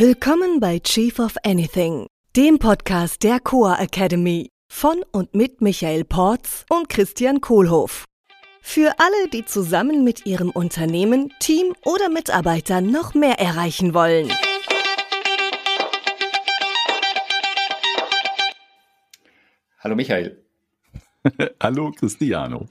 Willkommen 0.00 0.58
bei 0.58 0.80
Chief 0.80 1.20
of 1.20 1.36
Anything, 1.44 2.08
dem 2.34 2.58
Podcast 2.58 3.22
der 3.22 3.38
Coa 3.38 3.76
Academy 3.76 4.50
von 4.68 5.04
und 5.12 5.36
mit 5.36 5.60
Michael 5.60 6.04
Porz 6.04 6.66
und 6.68 6.88
Christian 6.88 7.40
Kohlhoff. 7.40 8.04
Für 8.60 8.92
alle, 8.98 9.28
die 9.32 9.44
zusammen 9.44 10.02
mit 10.02 10.26
ihrem 10.26 10.50
Unternehmen, 10.50 11.32
Team 11.38 11.74
oder 11.84 12.08
Mitarbeitern 12.08 12.90
noch 12.90 13.14
mehr 13.14 13.38
erreichen 13.38 13.94
wollen. 13.94 14.32
Hallo 19.78 19.94
Michael. 19.94 20.42
Hallo 21.62 21.92
Cristiano. 21.92 22.66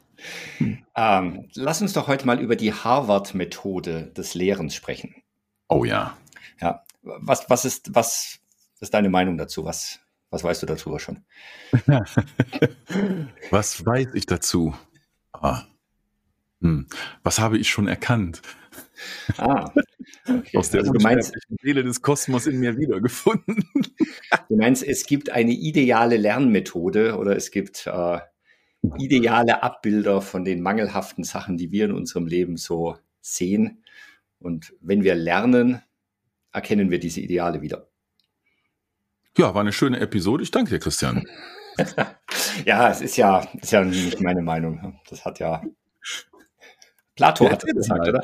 Ähm, 0.59 1.49
lass 1.55 1.81
uns 1.81 1.93
doch 1.93 2.09
heute 2.09 2.27
mal 2.27 2.41
über 2.41 2.57
die 2.57 2.73
Harvard-Methode 2.73 4.07
des 4.07 4.33
Lehrens 4.33 4.75
sprechen. 4.75 5.15
Oh 5.69 5.85
ja. 5.85 6.17
Ja. 6.59 6.83
Was, 7.03 7.49
was, 7.49 7.65
ist, 7.65 7.93
was 7.93 8.39
ist 8.79 8.93
deine 8.93 9.09
Meinung 9.09 9.37
dazu? 9.37 9.65
Was, 9.65 9.99
was 10.29 10.43
weißt 10.43 10.63
du 10.63 10.65
darüber 10.65 10.99
schon? 10.99 11.23
was 13.51 13.85
weiß 13.85 14.13
ich 14.13 14.25
dazu? 14.25 14.73
Ah. 15.33 15.63
Hm. 16.61 16.87
Was 17.23 17.39
habe 17.39 17.57
ich 17.57 17.69
schon 17.69 17.87
erkannt? 17.89 18.41
Ah, 19.37 19.69
okay. 20.27 20.57
Aus 20.57 20.69
der 20.69 20.81
also 20.81 20.93
meinst, 20.93 21.33
Seele 21.61 21.83
des 21.83 22.01
Kosmos 22.01 22.47
in 22.47 22.59
mir 22.59 22.77
wiedergefunden. 22.77 23.65
du 24.49 24.55
meinst, 24.55 24.83
es 24.83 25.05
gibt 25.05 25.29
eine 25.29 25.51
ideale 25.51 26.17
Lernmethode 26.17 27.17
oder 27.17 27.35
es 27.35 27.51
gibt 27.51 27.85
äh, 27.87 28.19
ideale 28.97 29.61
Abbilder 29.61 30.21
von 30.21 30.45
den 30.45 30.61
mangelhaften 30.61 31.23
Sachen, 31.23 31.57
die 31.57 31.71
wir 31.71 31.85
in 31.85 31.91
unserem 31.91 32.27
Leben 32.27 32.57
so 32.57 32.97
sehen. 33.21 33.83
Und 34.39 34.73
wenn 34.81 35.03
wir 35.03 35.15
lernen, 35.15 35.81
erkennen 36.53 36.89
wir 36.89 36.99
diese 36.99 37.19
Ideale 37.19 37.61
wieder. 37.61 37.89
Ja, 39.37 39.53
war 39.53 39.61
eine 39.61 39.73
schöne 39.73 39.99
Episode. 39.99 40.43
Ich 40.43 40.51
danke 40.51 40.69
dir, 40.69 40.79
Christian. 40.79 41.27
ja, 42.65 42.89
es 42.89 43.01
ist 43.01 43.17
ja, 43.17 43.45
ist 43.59 43.71
ja 43.71 43.83
nicht 43.83 44.21
meine 44.21 44.43
Meinung. 44.43 44.99
Das 45.09 45.25
hat 45.25 45.39
ja 45.39 45.63
Plato 47.15 47.45
ja, 47.45 47.51
hat 47.51 47.63
das 47.63 47.73
gesagt, 47.73 48.07
oder? 48.07 48.23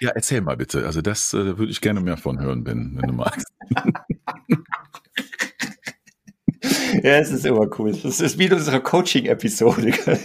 Ja, 0.00 0.10
erzähl 0.10 0.40
mal 0.40 0.56
bitte. 0.56 0.86
Also 0.86 1.02
das 1.02 1.34
äh, 1.34 1.58
würde 1.58 1.70
ich 1.70 1.80
gerne 1.80 2.00
mehr 2.00 2.16
von 2.16 2.40
hören, 2.40 2.66
wenn, 2.66 2.96
wenn 2.96 3.08
du 3.08 3.14
magst. 3.14 3.46
ja, 7.02 7.18
es 7.18 7.30
ist 7.30 7.44
immer 7.44 7.68
cool. 7.78 7.92
Das 7.92 8.20
ist 8.20 8.38
wie 8.38 8.46
in 8.46 8.54
unserer 8.54 8.80
Coaching-Episode. 8.80 9.92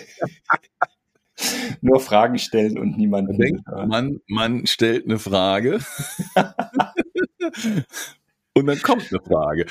Nur 1.81 1.99
Fragen 1.99 2.39
stellen 2.39 2.79
und 2.79 2.97
niemand 2.97 3.37
denkt. 3.37 3.67
Man, 3.67 4.21
man 4.27 4.65
stellt 4.65 5.05
eine 5.05 5.19
Frage. 5.19 5.79
Und 8.57 8.67
dann 8.67 8.81
kommt 8.81 9.11
eine 9.11 9.21
Frage. 9.21 9.65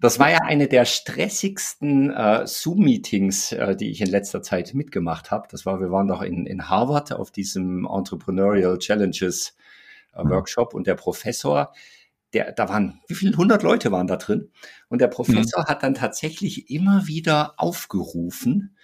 Das 0.00 0.18
war 0.18 0.28
ja 0.28 0.38
eine 0.42 0.66
der 0.66 0.84
stressigsten 0.84 2.10
äh, 2.10 2.44
Zoom-Meetings, 2.44 3.52
äh, 3.52 3.76
die 3.76 3.92
ich 3.92 4.00
in 4.00 4.08
letzter 4.08 4.42
Zeit 4.42 4.74
mitgemacht 4.74 5.30
habe. 5.30 5.46
Das 5.52 5.66
war, 5.66 5.78
wir 5.78 5.92
waren 5.92 6.08
doch 6.08 6.20
in, 6.22 6.46
in 6.46 6.68
Harvard 6.68 7.12
auf 7.12 7.30
diesem 7.30 7.86
Entrepreneurial 7.86 8.78
Challenges 8.78 9.56
äh, 10.14 10.24
mhm. 10.24 10.30
Workshop 10.30 10.74
und 10.74 10.88
der 10.88 10.96
Professor, 10.96 11.72
der, 12.32 12.50
da 12.50 12.68
waren, 12.68 13.00
wie 13.06 13.14
viele 13.14 13.36
hundert 13.36 13.62
Leute 13.62 13.92
waren 13.92 14.08
da 14.08 14.16
drin? 14.16 14.50
Und 14.88 15.00
der 15.00 15.08
Professor 15.08 15.62
mhm. 15.62 15.66
hat 15.66 15.84
dann 15.84 15.94
tatsächlich 15.94 16.68
immer 16.68 17.06
wieder 17.06 17.54
aufgerufen, 17.56 18.76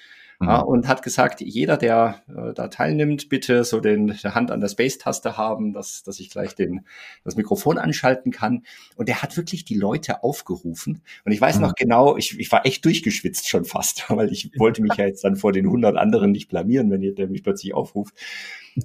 mhm. 0.42 0.48
ja, 0.48 0.58
und 0.60 0.88
hat 0.88 1.02
gesagt, 1.02 1.40
jeder, 1.40 1.76
der 1.76 2.22
äh, 2.28 2.52
da 2.54 2.68
teilnimmt, 2.68 3.28
bitte 3.28 3.64
so 3.64 3.80
den 3.80 4.18
der 4.22 4.34
Hand 4.34 4.50
an 4.50 4.60
der 4.60 4.68
Space-Taste 4.68 5.36
haben, 5.36 5.72
dass, 5.72 6.02
dass 6.02 6.20
ich 6.20 6.30
gleich 6.30 6.54
den, 6.54 6.86
das 7.24 7.36
Mikrofon 7.36 7.78
anschalten 7.78 8.32
kann. 8.32 8.64
Und 8.96 9.08
der 9.08 9.22
hat 9.22 9.36
wirklich 9.36 9.64
die 9.64 9.76
Leute 9.76 10.22
aufgerufen. 10.22 11.02
Und 11.24 11.32
ich 11.32 11.40
weiß 11.40 11.56
mhm. 11.56 11.62
noch 11.62 11.74
genau, 11.74 12.16
ich, 12.16 12.38
ich 12.38 12.50
war 12.52 12.66
echt 12.66 12.84
durchgeschwitzt 12.84 13.48
schon 13.48 13.64
fast, 13.64 14.04
weil 14.10 14.30
ich 14.30 14.50
wollte 14.58 14.82
mich 14.82 14.94
ja 14.96 15.06
jetzt 15.06 15.24
dann 15.24 15.36
vor 15.36 15.52
den 15.52 15.66
100 15.66 15.96
anderen 15.96 16.32
nicht 16.32 16.48
blamieren, 16.48 16.90
wenn 16.90 17.14
der 17.14 17.28
mich 17.28 17.42
plötzlich 17.42 17.74
aufruft. 17.74 18.14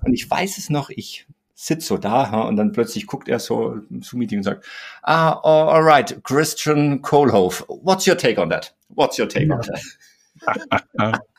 Und 0.03 0.13
ich 0.13 0.29
weiß 0.29 0.57
es 0.57 0.69
noch, 0.69 0.89
ich 0.89 1.27
sitze 1.59 1.87
so 1.87 1.97
da 1.97 2.41
und 2.41 2.55
dann 2.55 2.71
plötzlich 2.71 3.07
guckt 3.07 3.27
er 3.27 3.39
so 3.39 3.79
im 3.89 4.03
Zoom-Meeting 4.03 4.39
und 4.39 4.43
sagt, 4.43 4.65
ah, 5.01 5.39
oh, 5.43 5.69
all 5.71 5.81
right, 5.81 6.23
Christian 6.23 7.01
Kohlhoff, 7.01 7.65
what's 7.67 8.07
your 8.07 8.15
take 8.15 8.39
on 8.39 8.51
that? 8.51 8.75
What's 8.89 9.17
your 9.17 9.27
take 9.27 9.47
ja. 9.47 9.55
on 9.55 9.61
that? 9.61 11.21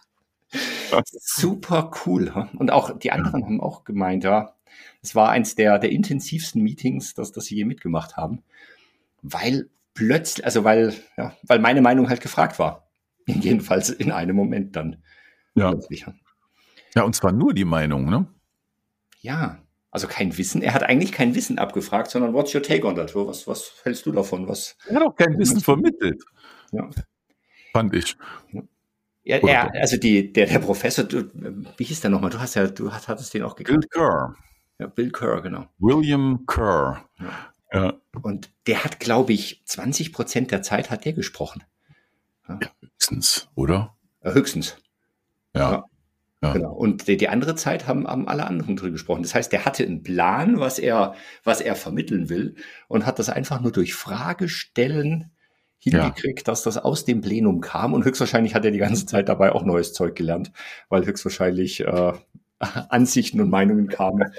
Super 1.05 1.91
cool. 2.07 2.49
Und 2.57 2.71
auch 2.71 2.99
die 2.99 3.13
anderen 3.13 3.45
haben 3.45 3.61
auch 3.61 3.85
gemeint, 3.85 4.25
ja, 4.25 4.55
es 5.03 5.15
war 5.15 5.31
eins 5.31 5.55
der, 5.55 5.79
der 5.79 5.91
intensivsten 5.91 6.63
Meetings, 6.63 7.15
das, 7.15 7.33
das 7.33 7.47
sie 7.47 7.57
je 7.57 7.65
mitgemacht 7.65 8.17
haben, 8.17 8.43
weil 9.23 9.69
plötzlich, 9.95 10.45
also 10.45 10.65
weil, 10.65 10.95
ja, 11.17 11.37
weil 11.43 11.59
meine 11.59 11.83
Meinung 11.83 12.09
halt 12.09 12.21
gefragt 12.21 12.59
war. 12.59 12.89
Jedenfalls 13.27 13.91
in 13.91 14.11
einem 14.11 14.37
Moment 14.37 14.75
dann. 14.77 15.03
Ja. 15.55 15.71
Plötzlich. 15.71 16.07
Ja, 16.95 17.03
und 17.03 17.15
zwar 17.15 17.33
nur 17.33 17.53
die 17.53 17.67
Meinung, 17.67 18.09
ne? 18.09 18.27
Ja, 19.21 19.59
also 19.91 20.07
kein 20.07 20.37
Wissen. 20.39 20.63
Er 20.63 20.73
hat 20.73 20.83
eigentlich 20.83 21.13
kein 21.13 21.35
Wissen 21.35 21.59
abgefragt, 21.59 22.11
sondern 22.11 22.33
what's 22.33 22.55
your 22.55 22.63
take 22.63 22.87
on 22.87 22.97
that? 22.97 23.15
Was, 23.15 23.47
was 23.47 23.81
hältst 23.83 24.07
du 24.07 24.13
davon? 24.13 24.49
Was, 24.49 24.77
er 24.87 24.97
hat 24.97 25.03
auch 25.03 25.17
kein 25.17 25.39
Wissen 25.39 25.61
vermittelt. 25.61 26.25
Ja. 26.73 26.89
Fand 27.73 27.95
ich. 27.95 28.17
Ja. 28.53 28.63
Ja, 29.29 29.37
er, 29.37 29.75
also 29.83 29.99
die, 29.99 30.33
der, 30.33 30.47
der 30.47 30.59
Professor, 30.59 31.05
du, 31.05 31.31
wie 31.77 31.85
hieß 31.85 32.01
der 32.01 32.09
nochmal? 32.09 32.31
Du 32.31 32.41
hast 32.41 32.55
ja, 32.55 32.67
du 32.67 32.91
hattest 32.91 33.35
den 33.35 33.43
auch 33.43 33.57
gekannt. 33.57 33.81
Bill 33.81 33.89
Kerr. 33.91 34.35
Ja, 34.79 34.87
Bill 34.87 35.13
Kerr, 35.13 35.43
genau. 35.43 35.67
William 35.79 36.47
Kerr. 36.47 37.05
Ja. 37.21 37.51
ja. 37.75 37.93
Und 38.23 38.51
der 38.67 38.85
hat, 38.85 39.01
glaube 39.01 39.35
ich, 39.35 39.61
20 39.67 40.15
Prozent 40.15 40.51
der 40.51 40.63
Zeit 40.63 40.91
hat 40.91 41.05
der 41.05 41.13
gesprochen. 41.13 41.63
Ja. 42.49 42.59
ja 42.63 42.71
höchstens, 42.81 43.51
oder? 43.55 43.99
Ja, 44.25 44.33
höchstens. 44.33 44.79
Ja. 45.55 45.85
Ja. 46.43 46.53
Genau. 46.55 46.73
Und 46.73 47.07
die, 47.07 47.19
die, 47.19 47.29
andere 47.29 47.55
Zeit 47.55 47.87
haben, 47.87 48.07
haben 48.07 48.29
alle 48.29 48.47
anderen 48.47 48.77
drüber 48.77 48.93
gesprochen. 48.93 49.25
Das 49.25 49.35
heißt, 49.35 49.53
der 49.53 49.67
hatte 49.67 49.85
einen 49.85 50.05
Plan, 50.05 50.59
was 50.59 50.79
er, 50.79 51.15
was 51.45 51.61
er 51.61 51.75
vermitteln 51.75 52.31
will 52.31 52.55
und 52.87 53.05
hat 53.05 53.19
das 53.19 53.29
einfach 53.29 53.61
nur 53.61 53.73
durch 53.73 53.93
Fragestellen 53.93 55.33
hingekriegt, 55.79 56.41
ja. 56.41 56.45
dass 56.45 56.63
das 56.63 56.77
aus 56.77 57.05
dem 57.05 57.21
Plenum 57.21 57.61
kam 57.61 57.95
und 57.95 58.05
höchstwahrscheinlich 58.05 58.55
hat 58.55 58.65
er 58.65 58.71
die 58.71 58.79
ganze 58.79 59.07
Zeit 59.07 59.29
dabei 59.29 59.53
auch 59.53 59.65
neues 59.65 59.93
Zeug 59.93 60.17
gelernt, 60.17 60.53
weil 60.89 61.07
höchstwahrscheinlich 61.07 61.81
äh, 61.81 62.13
Ansichten 62.59 63.41
und 63.41 63.51
Meinungen 63.51 63.89
kamen, 63.89 64.33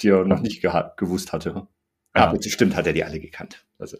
die 0.00 0.08
er 0.08 0.24
noch 0.24 0.40
nicht 0.40 0.62
gewusst 0.96 1.32
hatte. 1.32 1.66
Ja. 2.14 2.26
Aber 2.26 2.42
stimmt, 2.42 2.76
hat 2.76 2.86
er 2.86 2.92
die 2.92 3.04
alle 3.04 3.20
gekannt. 3.20 3.64
Also, 3.78 3.96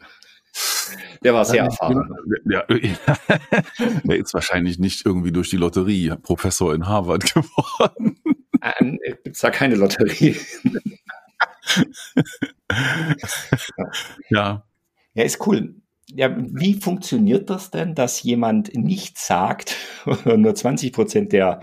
der 1.25 1.33
war 1.33 1.47
sehr 1.47 1.65
erfahren. 1.65 2.15
Ja, 2.45 2.63
der 4.05 4.17
ist 4.19 4.35
wahrscheinlich 4.35 4.79
nicht 4.79 5.07
irgendwie 5.07 5.33
durch 5.33 5.49
die 5.49 5.57
Lotterie 5.57 6.15
Professor 6.23 6.75
in 6.75 6.87
Harvard 6.87 7.25
geworden. 7.35 8.21
Äh, 8.61 8.99
Gibt 9.25 9.29
es 9.29 9.41
da 9.41 9.51
keine 9.51 9.77
Lotterie? 9.77 10.37
ja. 14.29 14.67
Ja, 15.15 15.25
ist 15.25 15.47
cool 15.47 15.75
ja, 16.15 16.35
wie 16.37 16.75
funktioniert 16.75 17.51
das 17.51 17.71
denn, 17.71 17.95
dass 17.95 18.23
jemand 18.23 18.75
nichts 18.75 19.27
sagt, 19.27 19.77
nur 20.25 20.55
20 20.55 20.93
Prozent 20.93 21.33
der, 21.33 21.61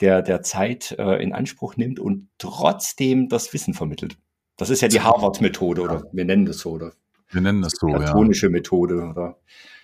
der, 0.00 0.22
der 0.22 0.42
Zeit 0.42 0.94
äh, 0.98 1.22
in 1.22 1.32
Anspruch 1.32 1.76
nimmt 1.76 2.00
und 2.00 2.28
trotzdem 2.38 3.28
das 3.28 3.52
Wissen 3.52 3.74
vermittelt? 3.74 4.16
Das 4.56 4.70
ist 4.70 4.82
ja 4.82 4.88
die 4.88 5.00
Harvard-Methode, 5.00 5.82
oder 5.82 6.04
wir 6.12 6.24
nennen 6.24 6.44
das 6.44 6.58
so, 6.58 6.72
oder? 6.72 6.92
Wir 7.30 7.40
nennen 7.40 7.62
das 7.62 7.72
so, 7.78 7.86
Platonische 7.86 8.46
ja. 8.46 8.50
Methode, 8.50 8.96
oder? 9.08 9.38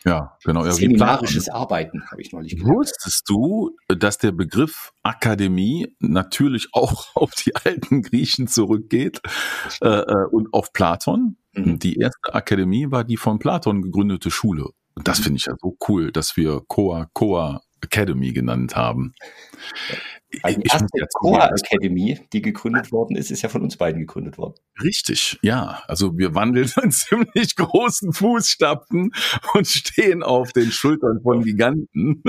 Ja, 0.04 0.36
genau. 0.44 0.64
Ja, 0.64 0.72
Seminarisches 0.72 1.48
Arbeiten, 1.48 2.08
habe 2.10 2.22
ich 2.22 2.32
neulich 2.32 2.56
gehört. 2.56 2.76
Wusstest 2.76 3.28
du, 3.28 3.76
dass 3.88 4.18
der 4.18 4.30
Begriff 4.32 4.92
Akademie 5.02 5.94
natürlich 5.98 6.68
auch 6.72 7.06
auf 7.14 7.32
die 7.34 7.56
alten 7.56 8.02
Griechen 8.02 8.46
zurückgeht 8.46 9.20
äh, 9.80 9.88
äh, 9.88 10.26
und 10.30 10.52
auf 10.52 10.72
Platon? 10.72 11.36
Mhm. 11.56 11.78
Die 11.78 11.96
erste 11.96 12.34
Akademie 12.34 12.90
war 12.90 13.04
die 13.04 13.16
von 13.16 13.38
Platon 13.38 13.82
gegründete 13.82 14.30
Schule. 14.30 14.68
Und 14.94 15.08
das 15.08 15.20
mhm. 15.20 15.24
finde 15.24 15.36
ich 15.38 15.46
ja 15.46 15.54
so 15.60 15.76
cool, 15.88 16.12
dass 16.12 16.36
wir 16.36 16.62
Coa 16.68 17.08
Coa 17.12 17.60
Academy 17.80 18.32
genannt 18.32 18.76
haben. 18.76 19.14
Also 20.42 20.60
die 20.60 20.68
erste 20.68 21.06
Core 21.14 21.50
Academy, 21.50 22.20
die 22.32 22.42
gegründet 22.42 22.90
worden 22.90 23.16
ist, 23.16 23.30
ist 23.30 23.42
ja 23.42 23.48
von 23.48 23.62
uns 23.62 23.76
beiden 23.76 24.00
gegründet 24.00 24.38
worden. 24.38 24.54
Richtig, 24.82 25.38
ja. 25.42 25.82
Also 25.86 26.18
wir 26.18 26.34
wandeln 26.34 26.70
in 26.82 26.90
ziemlich 26.90 27.56
großen 27.56 28.12
Fußstapfen 28.12 29.12
und 29.54 29.66
stehen 29.66 30.22
auf 30.22 30.52
den 30.52 30.70
Schultern 30.72 31.20
von 31.22 31.42
Giganten. 31.42 32.22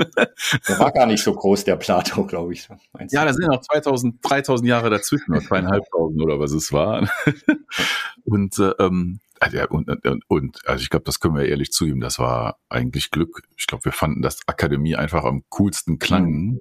Der 0.68 0.78
war 0.78 0.92
gar 0.92 1.06
nicht 1.06 1.22
so 1.22 1.34
groß, 1.34 1.64
der 1.64 1.76
Plato, 1.76 2.24
glaube 2.24 2.52
ich. 2.52 2.68
Ja, 3.10 3.24
da 3.24 3.32
sind 3.32 3.48
noch 3.48 3.60
2000, 3.60 4.18
3000 4.22 4.68
Jahre 4.68 4.90
dazwischen, 4.90 5.32
oder 5.32 5.42
zweieinhalbtausend 5.42 6.22
oder 6.22 6.38
was 6.38 6.52
es 6.52 6.72
war. 6.72 7.08
Und 8.24 8.58
äh, 8.58 8.72
ähm, 8.78 9.20
also 9.40 9.58
und, 9.68 9.88
und, 9.88 10.24
und 10.26 10.68
also 10.68 10.82
ich 10.82 10.90
glaube, 10.90 11.04
das 11.04 11.20
können 11.20 11.36
wir 11.36 11.46
ehrlich 11.46 11.70
zugeben, 11.70 12.00
das 12.00 12.18
war 12.18 12.58
eigentlich 12.68 13.10
Glück. 13.10 13.42
Ich 13.56 13.66
glaube, 13.66 13.84
wir 13.84 13.92
fanden, 13.92 14.20
dass 14.20 14.40
Akademie 14.46 14.96
einfach 14.96 15.24
am 15.24 15.44
coolsten 15.48 15.98
klang. 15.98 16.58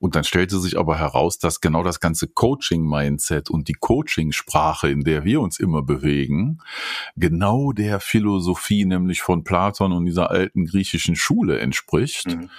Und 0.00 0.16
dann 0.16 0.24
stellte 0.24 0.58
sich 0.58 0.78
aber 0.78 0.98
heraus, 0.98 1.38
dass 1.38 1.60
genau 1.60 1.84
das 1.84 2.00
ganze 2.00 2.26
Coaching-Mindset 2.26 3.50
und 3.50 3.68
die 3.68 3.74
Coaching-Sprache, 3.74 4.88
in 4.88 5.02
der 5.02 5.24
wir 5.24 5.42
uns 5.42 5.60
immer 5.60 5.82
bewegen, 5.82 6.58
genau 7.16 7.72
der 7.72 8.00
Philosophie 8.00 8.86
nämlich 8.86 9.20
von 9.20 9.44
Platon 9.44 9.92
und 9.92 10.06
dieser 10.06 10.30
alten 10.30 10.64
griechischen 10.64 11.16
Schule 11.16 11.60
entspricht, 11.60 12.26
mhm. 12.28 12.50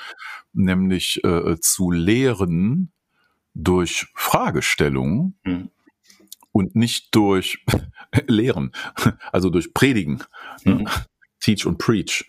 nämlich 0.54 1.24
äh, 1.24 1.60
zu 1.60 1.90
lehren 1.90 2.92
durch 3.56 4.08
Fragestellungen. 4.14 5.38
Mhm 5.44 5.72
und 6.52 6.76
nicht 6.76 7.16
durch 7.16 7.64
Lehren, 8.28 8.72
also 9.32 9.50
durch 9.50 9.74
Predigen, 9.74 10.24
mhm. 10.64 10.88
Teach 11.40 11.66
und 11.66 11.78
Preach. 11.78 12.26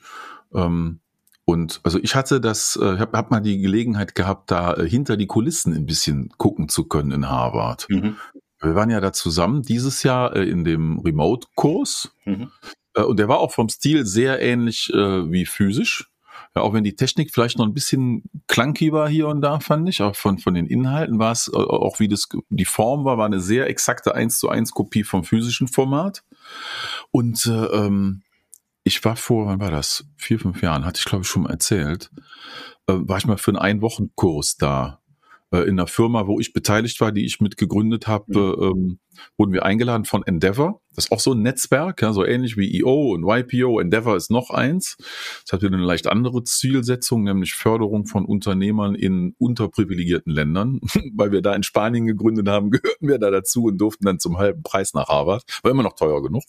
Ähm, 0.54 1.00
und 1.44 1.80
also 1.82 1.98
ich 2.00 2.14
hatte 2.14 2.40
das, 2.40 2.76
äh, 2.76 2.98
habe 2.98 3.18
hab 3.18 3.30
mal 3.30 3.40
die 3.40 3.58
Gelegenheit 3.58 4.14
gehabt, 4.14 4.50
da 4.50 4.74
äh, 4.74 4.88
hinter 4.88 5.16
die 5.16 5.26
Kulissen 5.26 5.74
ein 5.74 5.86
bisschen 5.86 6.30
gucken 6.38 6.68
zu 6.68 6.84
können 6.84 7.10
in 7.10 7.28
Harvard. 7.28 7.86
Mhm. 7.88 8.16
Wir 8.60 8.74
waren 8.76 8.90
ja 8.90 9.00
da 9.00 9.12
zusammen 9.12 9.62
dieses 9.62 10.04
Jahr 10.04 10.36
äh, 10.36 10.48
in 10.48 10.64
dem 10.64 11.00
Remote-Kurs. 11.00 12.14
Mhm. 12.24 12.50
Und 12.94 13.18
der 13.18 13.28
war 13.28 13.40
auch 13.40 13.52
vom 13.52 13.68
Stil 13.68 14.06
sehr 14.06 14.40
ähnlich 14.40 14.90
äh, 14.92 15.32
wie 15.32 15.46
physisch. 15.46 16.10
Ja, 16.54 16.62
auch 16.62 16.74
wenn 16.74 16.84
die 16.84 16.94
Technik 16.94 17.32
vielleicht 17.32 17.58
noch 17.58 17.66
ein 17.66 17.72
bisschen 17.72 18.24
clunky 18.46 18.92
war 18.92 19.08
hier 19.08 19.26
und 19.28 19.40
da, 19.40 19.58
fand 19.58 19.88
ich, 19.88 20.02
auch 20.02 20.14
von, 20.14 20.38
von 20.38 20.52
den 20.52 20.66
Inhalten 20.66 21.18
war 21.18 21.32
es, 21.32 21.52
auch 21.52 21.98
wie 21.98 22.08
das, 22.08 22.28
die 22.50 22.66
Form 22.66 23.06
war, 23.06 23.16
war 23.16 23.24
eine 23.24 23.40
sehr 23.40 23.70
exakte 23.70 24.14
1 24.14 24.38
zu 24.38 24.50
1 24.50 24.72
Kopie 24.72 25.02
vom 25.02 25.24
physischen 25.24 25.66
Format. 25.66 26.22
Und 27.10 27.46
äh, 27.46 27.64
ähm, 27.64 28.22
ich 28.84 29.04
war 29.04 29.16
vor, 29.16 29.46
wann 29.46 29.60
war 29.60 29.70
das? 29.70 30.04
Vier, 30.16 30.38
fünf 30.38 30.62
Jahren, 30.62 30.84
hatte 30.84 30.98
ich 30.98 31.04
glaube 31.04 31.22
ich 31.22 31.28
schon 31.28 31.42
mal 31.42 31.50
erzählt, 31.50 32.10
äh, 32.86 32.94
war 32.96 33.18
ich 33.18 33.26
mal 33.26 33.38
für 33.38 33.52
einen 33.52 33.58
Ein-Wochen-Kurs 33.58 34.56
da 34.56 35.00
äh, 35.52 35.62
in 35.62 35.78
einer 35.78 35.86
Firma, 35.86 36.26
wo 36.26 36.40
ich 36.40 36.52
beteiligt 36.52 37.00
war, 37.00 37.12
die 37.12 37.24
ich 37.24 37.40
mitgegründet 37.40 38.06
habe, 38.06 38.56
mhm. 38.56 38.62
ähm, 38.62 38.98
wurden 39.36 39.52
wir 39.52 39.64
eingeladen 39.64 40.04
von 40.04 40.22
Endeavor. 40.22 40.80
Das 40.94 41.06
ist 41.06 41.12
auch 41.12 41.20
so 41.20 41.32
ein 41.32 41.40
Netzwerk, 41.40 42.02
ja, 42.02 42.12
so 42.12 42.24
ähnlich 42.24 42.56
wie 42.56 42.80
EO 42.80 43.14
und 43.14 43.24
YPO. 43.24 43.80
Endeavor 43.80 44.16
ist 44.16 44.30
noch 44.30 44.50
eins. 44.50 44.96
Das 45.46 45.52
hat 45.52 45.64
eine 45.64 45.78
leicht 45.78 46.06
andere 46.06 46.44
Zielsetzung, 46.44 47.22
nämlich 47.22 47.54
Förderung 47.54 48.06
von 48.06 48.26
Unternehmern 48.26 48.94
in 48.94 49.34
unterprivilegierten 49.38 50.32
Ländern. 50.32 50.80
Weil 51.14 51.32
wir 51.32 51.40
da 51.40 51.54
in 51.54 51.62
Spanien 51.62 52.06
gegründet 52.06 52.48
haben, 52.48 52.70
gehörten 52.70 53.08
wir 53.08 53.18
da 53.18 53.30
dazu 53.30 53.64
und 53.64 53.78
durften 53.78 54.04
dann 54.04 54.18
zum 54.18 54.36
halben 54.36 54.62
Preis 54.62 54.92
nach 54.92 55.08
Harvard. 55.08 55.44
War 55.62 55.70
immer 55.70 55.82
noch 55.82 55.94
teuer 55.94 56.22
genug. 56.22 56.44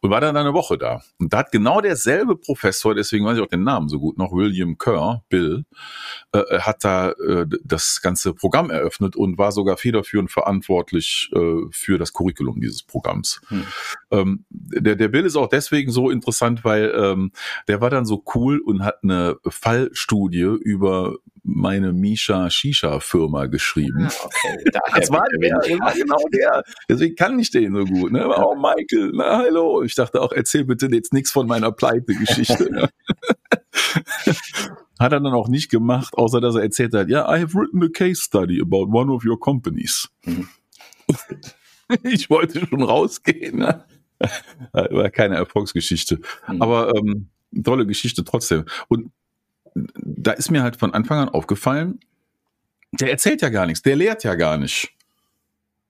Und 0.00 0.10
war 0.10 0.20
dann 0.20 0.36
eine 0.36 0.54
Woche 0.54 0.78
da. 0.78 1.02
Und 1.18 1.32
da 1.32 1.38
hat 1.38 1.50
genau 1.50 1.80
derselbe 1.80 2.36
Professor, 2.36 2.94
deswegen 2.94 3.24
weiß 3.24 3.38
ich 3.38 3.42
auch 3.42 3.48
den 3.48 3.64
Namen 3.64 3.88
so 3.88 3.98
gut 3.98 4.18
noch, 4.18 4.32
William 4.32 4.78
Kerr, 4.78 5.24
Bill, 5.28 5.64
äh, 6.32 6.60
hat 6.60 6.84
da 6.84 7.10
äh, 7.10 7.46
das 7.64 8.00
ganze 8.02 8.34
Programm 8.34 8.70
eröffnet 8.70 9.16
und 9.16 9.36
war 9.36 9.50
sogar 9.50 9.76
federführend 9.76 10.30
verantwortlich 10.30 11.30
äh, 11.34 11.62
für 11.84 11.98
das 11.98 12.12
Curriculum 12.12 12.60
dieses 12.60 12.82
Programms. 12.82 13.40
Hm. 13.48 13.64
Ähm, 14.10 14.44
der, 14.50 14.96
der 14.96 15.08
Bill 15.08 15.24
ist 15.24 15.36
auch 15.36 15.48
deswegen 15.48 15.90
so 15.90 16.10
interessant, 16.10 16.64
weil 16.64 16.92
ähm, 16.96 17.32
der 17.68 17.80
war 17.80 17.90
dann 17.90 18.06
so 18.06 18.22
cool 18.34 18.60
und 18.60 18.84
hat 18.84 19.02
eine 19.02 19.36
Fallstudie 19.46 20.58
über 20.60 21.16
meine 21.44 21.92
Misha 21.92 22.48
Shisha 22.48 23.00
Firma 23.00 23.46
geschrieben. 23.46 24.08
Ah, 24.08 24.24
okay, 24.24 24.64
das 24.96 25.10
war 25.10 25.24
der, 25.40 25.58
das 25.58 25.70
war 25.78 25.92
genau 25.92 26.28
der. 26.32 26.62
Deswegen 26.88 27.14
kann 27.14 27.38
ich 27.38 27.50
den 27.50 27.74
so 27.74 27.84
gut. 27.84 28.12
Ne? 28.12 28.26
Oh, 28.26 28.54
Michael, 28.54 29.12
na 29.14 29.38
hallo. 29.38 29.82
Ich 29.82 29.94
dachte 29.94 30.20
auch, 30.22 30.32
erzähl 30.32 30.64
bitte 30.64 30.86
jetzt 30.86 31.12
nichts 31.12 31.30
von 31.30 31.46
meiner 31.46 31.70
Pleite-Geschichte. 31.70 32.88
hat 34.98 35.12
er 35.12 35.20
dann 35.20 35.34
auch 35.34 35.48
nicht 35.48 35.70
gemacht, 35.70 36.14
außer 36.14 36.40
dass 36.40 36.54
er 36.54 36.62
erzählt 36.62 36.94
hat, 36.94 37.08
ja, 37.08 37.28
I 37.28 37.40
have 37.40 37.54
written 37.54 37.82
a 37.82 37.88
case 37.92 38.22
study 38.22 38.60
about 38.60 38.86
one 38.90 39.12
of 39.12 39.24
your 39.24 39.38
companies. 39.38 40.08
Mhm. 40.24 40.48
ich 42.02 42.30
wollte 42.30 42.66
schon 42.66 42.82
rausgehen. 42.82 43.58
Ne? 43.58 43.84
War 44.72 45.10
keine 45.10 45.36
Erfolgsgeschichte. 45.36 46.20
Mhm. 46.48 46.62
Aber 46.62 46.94
ähm, 46.94 47.28
tolle 47.62 47.86
Geschichte 47.86 48.24
trotzdem. 48.24 48.64
Und 48.88 49.10
da 49.74 50.32
ist 50.32 50.50
mir 50.50 50.62
halt 50.62 50.76
von 50.76 50.94
Anfang 50.94 51.18
an 51.18 51.28
aufgefallen, 51.28 52.00
der 52.92 53.10
erzählt 53.10 53.42
ja 53.42 53.48
gar 53.48 53.66
nichts, 53.66 53.82
der 53.82 53.96
lehrt 53.96 54.24
ja 54.24 54.34
gar 54.34 54.56
nicht. 54.56 54.92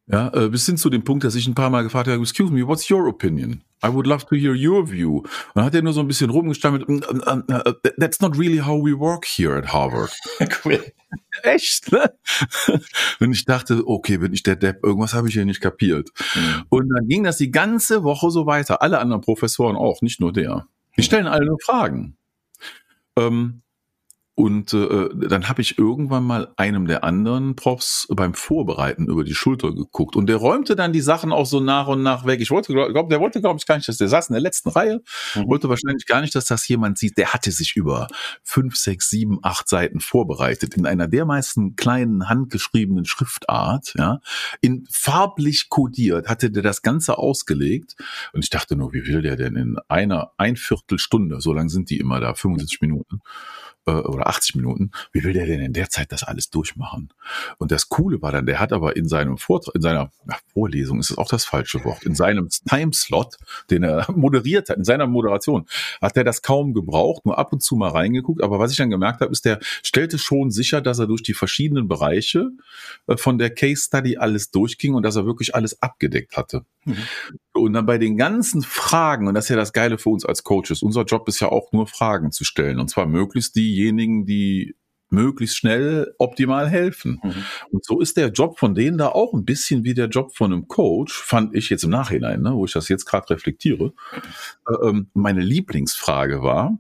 Ja, 0.07 0.33
äh, 0.35 0.49
bis 0.49 0.67
hin 0.67 0.77
zu 0.77 0.91
dem 0.91 1.05
Punkt, 1.05 1.25
dass 1.25 1.35
ich 1.35 1.47
ein 1.47 1.55
paar 1.55 1.71
Mal 1.71 1.83
gefragt 1.83 2.09
habe, 2.09 2.21
excuse 2.21 2.53
me, 2.53 2.67
what's 2.67 2.91
your 2.91 3.07
opinion? 3.07 3.63
I 3.85 3.89
would 3.89 4.07
love 4.07 4.25
to 4.27 4.37
hear 4.37 4.55
your 4.55 4.91
view. 4.91 5.19
Und 5.19 5.29
dann 5.55 5.65
hat 5.65 5.75
er 5.75 5.83
nur 5.83 5.93
so 5.93 6.01
ein 6.01 6.09
bisschen 6.09 6.31
rumgestammelt, 6.31 6.89
mm, 6.89 6.95
mm, 6.95 7.45
uh, 7.51 7.73
that's 7.99 8.21
not 8.21 8.39
really 8.39 8.59
how 8.59 8.83
we 8.83 8.99
work 8.99 9.27
here 9.27 9.57
at 9.59 9.73
Harvard. 9.73 10.11
cool. 10.65 10.83
Echt, 11.43 11.93
ne? 11.93 12.13
Und 13.21 13.33
ich 13.33 13.45
dachte, 13.45 13.87
okay, 13.87 14.17
bin 14.17 14.33
ich 14.33 14.43
der 14.43 14.57
Depp, 14.57 14.83
irgendwas 14.83 15.13
habe 15.15 15.29
ich 15.29 15.35
hier 15.35 15.45
nicht 15.45 15.61
kapiert. 15.61 16.11
Mhm. 16.35 16.65
Und 16.71 16.89
dann 16.89 17.07
ging 17.07 17.25
das 17.25 17.37
die 17.37 17.51
ganze 17.51 18.03
Woche 18.03 18.31
so 18.31 18.47
weiter. 18.47 18.81
Alle 18.83 18.99
anderen 18.99 19.21
Professoren 19.21 19.77
auch, 19.77 20.01
nicht 20.01 20.21
nur 20.21 20.33
der. 20.33 20.67
Die 20.97 21.03
stellen 21.03 21.27
alle 21.27 21.47
nur 21.47 21.59
Fragen. 21.61 22.17
Ähm, 23.17 23.63
und 24.37 24.75
äh, 24.75 25.11
dann 25.15 25.49
habe 25.49 25.63
ich 25.63 25.79
irgendwann 25.79 26.25
mal 26.25 26.53
einem 26.57 26.89
der 26.89 27.05
anderen 27.05 27.55
Profs 27.55 28.09
beim 28.11 28.35
Vorbereiten 28.35 29.07
über 29.07 29.23
die 29.23 29.35
Schulter 29.35 29.73
geguckt. 29.73 30.17
Und 30.17 30.27
der 30.27 30.37
räumte 30.37 30.75
dann 30.75 30.93
die 30.93 31.01
Sachen 31.01 31.31
auch 31.31 31.47
so 31.47 31.61
nach 31.61 31.87
und 31.87 32.03
nach 32.03 32.27
weg. 32.27 32.41
Ich 32.41 32.51
wollte, 32.51 32.73
glaub, 32.73 33.09
der 33.09 33.21
wollte, 33.21 33.41
glaube 33.41 33.59
ich, 33.61 33.67
gar 33.67 33.77
nicht, 33.77 33.87
dass 33.87 33.99
der 33.99 34.09
saß 34.09 34.31
in 34.31 34.33
der 34.33 34.43
letzten 34.43 34.71
Reihe, 34.71 35.03
mhm. 35.37 35.47
wollte 35.47 35.69
wahrscheinlich 35.69 36.07
gar 36.07 36.21
nicht, 36.21 36.35
dass 36.35 36.47
das 36.47 36.67
jemand 36.67 36.99
sieht. 36.99 37.17
Der 37.17 37.33
hatte 37.33 37.53
sich 37.53 37.77
über 37.77 38.09
fünf, 38.43 38.77
sechs, 38.77 39.09
sieben, 39.09 39.39
acht 39.43 39.69
Seiten 39.69 40.01
vorbereitet 40.01 40.75
in 40.75 40.85
einer 40.85 41.07
dermeisten 41.07 41.77
kleinen 41.77 42.29
handgeschriebenen 42.29 43.05
Schriftart, 43.05 43.95
ja, 43.97 44.19
in 44.61 44.85
farblich 44.91 45.69
kodiert, 45.69 46.27
hatte 46.27 46.51
der 46.51 46.65
das 46.65 46.83
Ganze 46.83 47.19
ausgelegt. 47.19 47.95
Und 48.33 48.43
ich 48.43 48.51
dachte 48.51 48.75
nur, 48.75 48.93
wie 48.93 49.07
will 49.07 49.23
der 49.23 49.37
denn 49.37 49.55
in 49.55 49.79
einer, 49.87 50.33
ein 50.39 50.57
Viertelstunde, 50.57 51.41
so 51.41 51.53
lang 51.53 51.69
sind 51.69 51.89
die 51.89 51.99
immer 51.99 52.19
da, 52.19 52.35
75 52.35 52.81
Minuten 52.81 53.21
äh, 53.87 53.93
oder 53.93 54.27
80 54.29 54.57
Minuten, 54.57 54.91
wie 55.13 55.25
will 55.25 55.33
der 55.33 55.47
denn 55.47 55.61
in 55.61 55.73
der 55.73 55.91
Zeit 55.91 56.13
das 56.13 56.23
alles 56.23 56.51
durchmachen? 56.51 57.13
Und 57.59 57.73
das 57.73 57.89
Coole 57.89 58.21
war 58.23 58.33
dann, 58.33 58.47
der 58.47 58.61
hat 58.61 58.73
aber 58.73 58.97
in 58.97 59.09
seinem 59.09 59.39
Vortrag, 59.39 59.75
in 59.75 59.83
seiner 59.83 60.11
ja, 60.29 60.39
Vorlesung 60.53 61.01
ist 61.01 61.11
es 61.11 61.19
auch 61.19 61.29
das 61.29 61.45
falsche 61.45 61.85
Wort, 61.85 62.05
in 62.05 62.15
seinem 62.15 62.49
Timeslot, 62.49 63.37
den 63.71 63.83
er 63.83 64.11
moderiert 64.15 64.69
hat, 64.69 64.79
in 64.79 64.85
seiner 64.85 65.07
Moderation, 65.07 65.67
hat 66.01 66.17
er 66.17 66.25
das 66.25 66.43
kaum 66.43 66.75
gebraucht, 66.75 67.27
nur 67.27 67.39
ab 67.39 67.53
und 67.53 67.63
zu 67.63 67.77
mal 67.77 67.91
reingeguckt. 67.91 68.43
Aber 68.43 68.59
was 68.59 68.71
ich 68.71 68.77
dann 68.77 68.91
gemerkt 68.91 69.21
habe, 69.21 69.33
ist, 69.33 69.45
der 69.45 69.59
stellte 69.83 70.19
schon 70.19 70.51
sicher, 70.51 70.81
dass 70.81 70.99
er 70.99 71.07
durch 71.07 71.23
die 71.23 71.35
verschiedenen 71.35 71.89
Bereiche 71.89 72.51
äh, 73.07 73.17
von 73.17 73.39
der 73.39 73.51
Case 73.51 73.83
Study 73.85 74.17
alles 74.17 74.51
durchging 74.51 74.95
und 74.95 75.03
dass 75.03 75.17
er 75.17 75.27
wirklich 75.27 75.55
alles 75.55 75.81
abgedeckt 75.83 76.37
hatte. 76.37 76.65
Mhm. 76.85 76.97
Und 77.55 77.73
dann 77.73 77.87
bei 77.87 77.99
den 77.99 78.17
ganzen 78.17 78.63
Fragen, 78.63 79.29
und 79.29 79.35
das 79.35 79.45
ist 79.45 79.51
ja 79.51 79.57
das 79.57 79.73
Geile 79.73 79.97
für 79.97 80.11
uns 80.11 80.25
als 80.25 80.43
Coaches, 80.43 80.83
unser 80.83 81.05
Job 81.05 81.29
ist 81.29 81.41
ja 81.41 81.49
auch 81.49 81.71
nur 81.73 81.87
Fragen 81.87 82.33
zu 82.33 82.45
stellen. 82.45 82.81
Und 82.81 82.89
zwar 82.89 83.07
möglichst 83.07 83.55
diejenigen, 83.55 84.27
die 84.27 84.75
möglichst 85.11 85.57
schnell 85.57 86.15
optimal 86.19 86.69
helfen. 86.69 87.21
Mhm. 87.23 87.45
Und 87.71 87.85
so 87.85 88.01
ist 88.01 88.17
der 88.17 88.31
Job 88.31 88.59
von 88.59 88.75
denen 88.75 88.99
da 88.99 89.09
auch 89.09 89.33
ein 89.33 89.45
bisschen 89.45 89.85
wie 89.85 89.95
der 89.95 90.09
Job 90.09 90.35
von 90.35 90.53
einem 90.53 90.69
Coach, 90.69 91.15
fand 91.15 91.55
ich 91.55 91.71
jetzt 91.71 91.85
im 91.85 91.91
Nachhinein, 91.91 92.43
ne, 92.43 92.53
wo 92.55 92.65
ich 92.65 92.73
das 92.73 92.89
jetzt 92.89 93.05
gerade 93.07 93.31
reflektiere. 93.31 93.93
Äh, 94.69 94.89
ähm, 94.89 95.11
meine 95.15 95.41
Lieblingsfrage 95.41 96.43
war, 96.43 96.77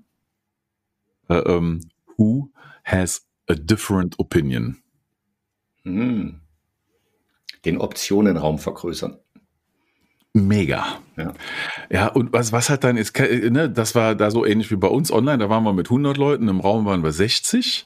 äh, 1.29 1.37
ähm, 1.37 1.81
who 2.17 2.51
has 2.85 3.27
a 3.49 3.55
different 3.55 4.19
opinion? 4.19 4.79
Mhm. 5.85 6.41
Den 7.65 7.79
Optionenraum 7.79 8.59
vergrößern. 8.59 9.19
Mega. 10.37 10.99
Ja. 11.17 11.33
ja, 11.91 12.09
und 12.09 12.33
was, 12.33 12.51
was 12.51 12.69
hat 12.69 12.83
dann 12.83 12.97
ist, 12.97 13.17
ne, 13.19 13.71
das 13.71 13.95
war 13.95 14.17
da 14.17 14.33
so 14.33 14.45
ähnlich 14.45 14.71
wie 14.73 14.77
bei 14.77 14.89
uns 14.89 15.13
online, 15.13 15.39
da 15.39 15.49
waren 15.49 15.63
wir 15.63 15.73
mit 15.73 15.87
100 15.87 16.17
Leuten, 16.17 16.49
im 16.49 16.59
Raum 16.59 16.85
waren 16.87 17.05
wir 17.05 17.13
60 17.13 17.85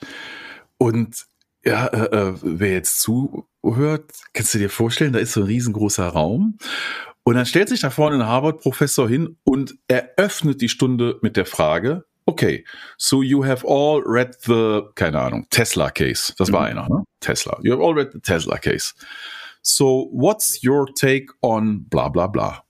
und 0.78 1.26
ja, 1.62 1.87
äh, 1.88 2.17
äh, 2.17 2.35
wer 2.40 2.73
jetzt 2.73 3.00
zuhört, 3.00 4.11
kannst 4.33 4.55
du 4.55 4.59
dir 4.59 4.71
vorstellen, 4.71 5.12
da 5.12 5.19
ist 5.19 5.35
so 5.35 5.40
ein 5.40 5.47
riesengroßer 5.47 6.07
Raum 6.07 6.57
und 7.23 7.35
dann 7.35 7.45
stellt 7.45 7.69
sich 7.69 7.81
da 7.81 7.90
vorne 7.90 8.17
ein 8.17 8.26
Harvard-Professor 8.26 9.07
hin 9.07 9.37
und 9.45 9.75
eröffnet 9.87 10.62
die 10.62 10.71
Stunde 10.71 11.19
mit 11.21 11.37
der 11.37 11.45
Frage, 11.45 12.07
okay, 12.25 12.64
so 12.97 13.23
you 13.23 13.45
have 13.45 13.67
all 13.69 14.02
read 14.07 14.35
the, 14.47 14.81
keine 14.95 15.21
Ahnung, 15.21 15.47
Tesla 15.50 15.90
Case, 15.90 16.33
das 16.38 16.50
war 16.50 16.62
mhm. 16.62 16.78
einer, 16.78 16.88
ne? 16.88 17.05
Tesla, 17.21 17.59
you 17.62 17.73
have 17.73 17.83
all 17.83 17.93
read 17.93 18.11
the 18.14 18.21
Tesla 18.21 18.57
Case. 18.57 18.95
So, 19.62 20.09
what's 20.12 20.61
your 20.65 20.87
take 20.95 21.33
on 21.43 21.85
bla 21.88 22.09
bla 22.09 22.27
bla? 22.27 22.65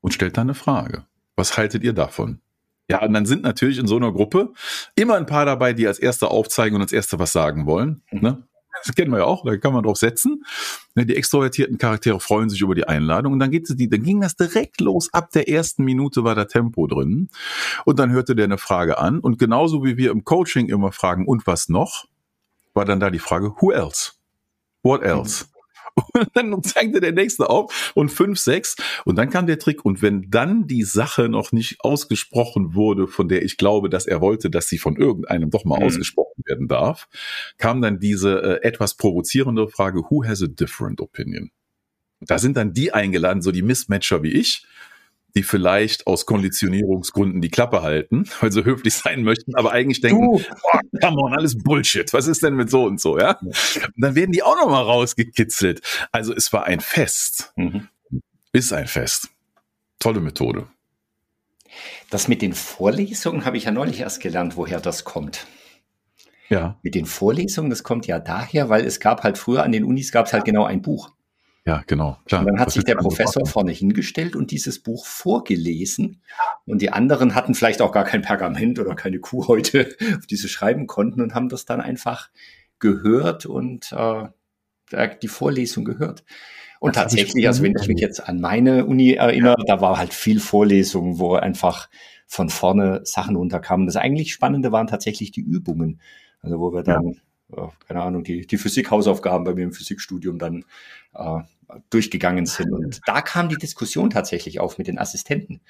Und 0.00 0.12
stellt 0.12 0.36
dann 0.36 0.48
eine 0.48 0.54
Frage. 0.54 1.06
Was 1.36 1.56
haltet 1.56 1.82
ihr 1.82 1.92
davon? 1.92 2.40
Ja, 2.88 3.02
und 3.02 3.14
dann 3.14 3.24
sind 3.24 3.42
natürlich 3.42 3.78
in 3.78 3.86
so 3.86 3.96
einer 3.96 4.12
Gruppe 4.12 4.52
immer 4.94 5.14
ein 5.14 5.26
paar 5.26 5.46
dabei, 5.46 5.72
die 5.72 5.86
als 5.86 5.98
Erste 5.98 6.30
aufzeigen 6.30 6.76
und 6.76 6.82
als 6.82 6.92
Erste 6.92 7.18
was 7.18 7.32
sagen 7.32 7.66
wollen. 7.66 8.02
Ne? 8.10 8.46
Das 8.84 8.94
kennen 8.94 9.10
wir 9.12 9.18
ja 9.18 9.24
auch, 9.24 9.44
da 9.44 9.56
kann 9.56 9.72
man 9.72 9.84
drauf 9.84 9.96
setzen. 9.96 10.44
Ne, 10.94 11.06
die 11.06 11.16
extrovertierten 11.16 11.78
Charaktere 11.78 12.20
freuen 12.20 12.50
sich 12.50 12.60
über 12.60 12.74
die 12.74 12.86
Einladung 12.86 13.32
und 13.32 13.38
dann 13.38 13.50
geht 13.50 13.66
die, 13.70 13.88
dann 13.88 14.02
ging 14.02 14.20
das 14.20 14.36
direkt 14.36 14.80
los. 14.80 15.08
Ab 15.14 15.30
der 15.30 15.48
ersten 15.48 15.84
Minute 15.84 16.24
war 16.24 16.34
da 16.34 16.44
Tempo 16.44 16.86
drin 16.86 17.30
und 17.86 17.98
dann 17.98 18.10
hörte 18.10 18.34
der 18.34 18.44
eine 18.44 18.58
Frage 18.58 18.98
an 18.98 19.20
und 19.20 19.38
genauso 19.38 19.84
wie 19.84 19.96
wir 19.96 20.10
im 20.10 20.24
Coaching 20.24 20.68
immer 20.68 20.92
fragen, 20.92 21.26
und 21.26 21.46
was 21.46 21.70
noch? 21.70 22.06
war 22.74 22.84
dann 22.84 23.00
da 23.00 23.10
die 23.10 23.18
Frage, 23.18 23.54
who 23.60 23.70
else? 23.70 24.12
What 24.82 25.02
else? 25.02 25.46
Und 26.12 26.28
dann 26.34 26.62
zeigte 26.62 27.00
der 27.00 27.12
nächste 27.12 27.48
auf 27.50 27.92
und 27.94 28.10
fünf, 28.10 28.38
sechs. 28.38 28.76
Und 29.04 29.16
dann 29.16 29.30
kam 29.30 29.46
der 29.46 29.58
Trick. 29.58 29.84
Und 29.84 30.02
wenn 30.02 30.30
dann 30.30 30.66
die 30.66 30.82
Sache 30.82 31.28
noch 31.28 31.52
nicht 31.52 31.80
ausgesprochen 31.80 32.74
wurde, 32.74 33.06
von 33.06 33.28
der 33.28 33.42
ich 33.42 33.56
glaube, 33.56 33.88
dass 33.88 34.06
er 34.06 34.20
wollte, 34.20 34.50
dass 34.50 34.68
sie 34.68 34.78
von 34.78 34.96
irgendeinem 34.96 35.50
doch 35.50 35.64
mal 35.64 35.78
mhm. 35.78 35.86
ausgesprochen 35.86 36.42
werden 36.46 36.68
darf, 36.68 37.08
kam 37.58 37.80
dann 37.80 37.98
diese 37.98 38.42
äh, 38.42 38.66
etwas 38.66 38.96
provozierende 38.96 39.68
Frage, 39.68 40.02
who 40.10 40.24
has 40.24 40.42
a 40.42 40.46
different 40.46 41.00
opinion? 41.00 41.50
Da 42.20 42.38
sind 42.38 42.56
dann 42.56 42.72
die 42.72 42.92
eingeladen, 42.92 43.42
so 43.42 43.52
die 43.52 43.62
Mismatcher 43.62 44.22
wie 44.22 44.32
ich, 44.32 44.66
die 45.36 45.42
vielleicht 45.42 46.06
aus 46.06 46.26
Konditionierungsgründen 46.26 47.40
die 47.40 47.50
Klappe 47.50 47.82
halten, 47.82 48.24
weil 48.40 48.52
sie 48.52 48.64
höflich 48.64 48.94
sein 48.94 49.22
möchten, 49.22 49.54
aber 49.56 49.72
eigentlich 49.72 50.00
denken, 50.00 50.24
du. 50.24 50.40
oh, 50.40 50.80
come 51.00 51.22
on, 51.22 51.34
alles 51.34 51.58
Bullshit. 51.58 52.12
Was 52.12 52.26
ist 52.26 52.42
denn 52.42 52.54
mit 52.54 52.70
so 52.70 52.84
und 52.84 53.00
so, 53.00 53.18
ja? 53.18 53.38
Und 53.40 53.54
dann 53.96 54.14
werden 54.14 54.32
die 54.32 54.42
auch 54.42 54.56
noch 54.56 54.68
mal 54.68 54.82
rausgekitzelt. 54.82 55.82
Also 56.12 56.34
es 56.34 56.52
war 56.52 56.64
ein 56.64 56.80
Fest. 56.80 57.52
Mhm. 57.56 57.88
Ist 58.52 58.72
ein 58.72 58.86
Fest. 58.86 59.30
Tolle 59.98 60.20
Methode. 60.20 60.68
Das 62.10 62.28
mit 62.28 62.42
den 62.42 62.52
Vorlesungen 62.52 63.44
habe 63.44 63.56
ich 63.56 63.64
ja 63.64 63.72
neulich 63.72 64.00
erst 64.00 64.20
gelernt, 64.20 64.56
woher 64.56 64.80
das 64.80 65.04
kommt. 65.04 65.46
Ja. 66.48 66.78
Mit 66.82 66.94
den 66.94 67.06
Vorlesungen, 67.06 67.70
das 67.70 67.82
kommt 67.82 68.06
ja 68.06 68.20
daher, 68.20 68.68
weil 68.68 68.84
es 68.84 69.00
gab 69.00 69.24
halt 69.24 69.38
früher 69.38 69.64
an 69.64 69.72
den 69.72 69.82
Unis 69.82 70.12
gab 70.12 70.26
es 70.26 70.32
halt 70.32 70.44
genau 70.44 70.64
ein 70.64 70.82
Buch. 70.82 71.10
Ja, 71.66 71.82
genau. 71.86 72.18
Klar. 72.26 72.42
Und 72.42 72.48
dann 72.48 72.60
hat 72.60 72.70
sich 72.70 72.84
der 72.84 72.96
Professor 72.96 73.46
vorne 73.46 73.72
hingestellt 73.72 74.36
und 74.36 74.50
dieses 74.50 74.80
Buch 74.80 75.06
vorgelesen. 75.06 76.20
Und 76.66 76.82
die 76.82 76.90
anderen 76.90 77.34
hatten 77.34 77.54
vielleicht 77.54 77.80
auch 77.80 77.92
gar 77.92 78.04
kein 78.04 78.20
Pergament 78.20 78.78
oder 78.78 78.94
keine 78.94 79.18
Kuh 79.18 79.48
heute, 79.48 79.96
auf 80.18 80.26
die 80.26 80.36
sie 80.36 80.48
schreiben 80.48 80.86
konnten 80.86 81.22
und 81.22 81.34
haben 81.34 81.48
das 81.48 81.64
dann 81.64 81.80
einfach 81.80 82.28
gehört 82.80 83.46
und 83.46 83.92
äh, 83.92 84.28
die 85.22 85.28
Vorlesung 85.28 85.86
gehört. 85.86 86.22
Und 86.80 86.96
das 86.96 87.04
tatsächlich, 87.04 87.46
also 87.46 87.62
wenn 87.62 87.74
ich 87.80 87.88
mich 87.88 88.00
jetzt 88.00 88.28
an 88.28 88.40
meine 88.42 88.84
Uni 88.84 89.12
erinnere, 89.12 89.56
ja. 89.60 89.76
da 89.76 89.80
war 89.80 89.96
halt 89.96 90.12
viel 90.12 90.40
Vorlesung, 90.40 91.18
wo 91.18 91.34
einfach 91.34 91.88
von 92.26 92.50
vorne 92.50 93.00
Sachen 93.04 93.36
runterkamen. 93.36 93.86
Das 93.86 93.96
eigentlich 93.96 94.34
Spannende 94.34 94.70
waren 94.70 94.86
tatsächlich 94.86 95.30
die 95.30 95.40
Übungen. 95.40 96.00
Also 96.42 96.60
wo 96.60 96.74
wir 96.74 96.82
dann, 96.82 97.06
ja. 97.06 97.12
Äh, 97.56 97.86
keine 97.86 98.02
Ahnung, 98.02 98.24
die, 98.24 98.46
die 98.46 98.58
Physik-Hausaufgaben 98.58 99.44
bei 99.44 99.54
mir 99.54 99.64
im 99.64 99.72
Physikstudium 99.72 100.38
dann 100.38 100.64
äh, 101.14 101.40
durchgegangen 101.90 102.46
sind. 102.46 102.72
Und 102.72 103.00
da 103.06 103.20
kam 103.20 103.48
die 103.48 103.56
Diskussion 103.56 104.10
tatsächlich 104.10 104.60
auf 104.60 104.78
mit 104.78 104.86
den 104.86 104.98
Assistenten. 104.98 105.60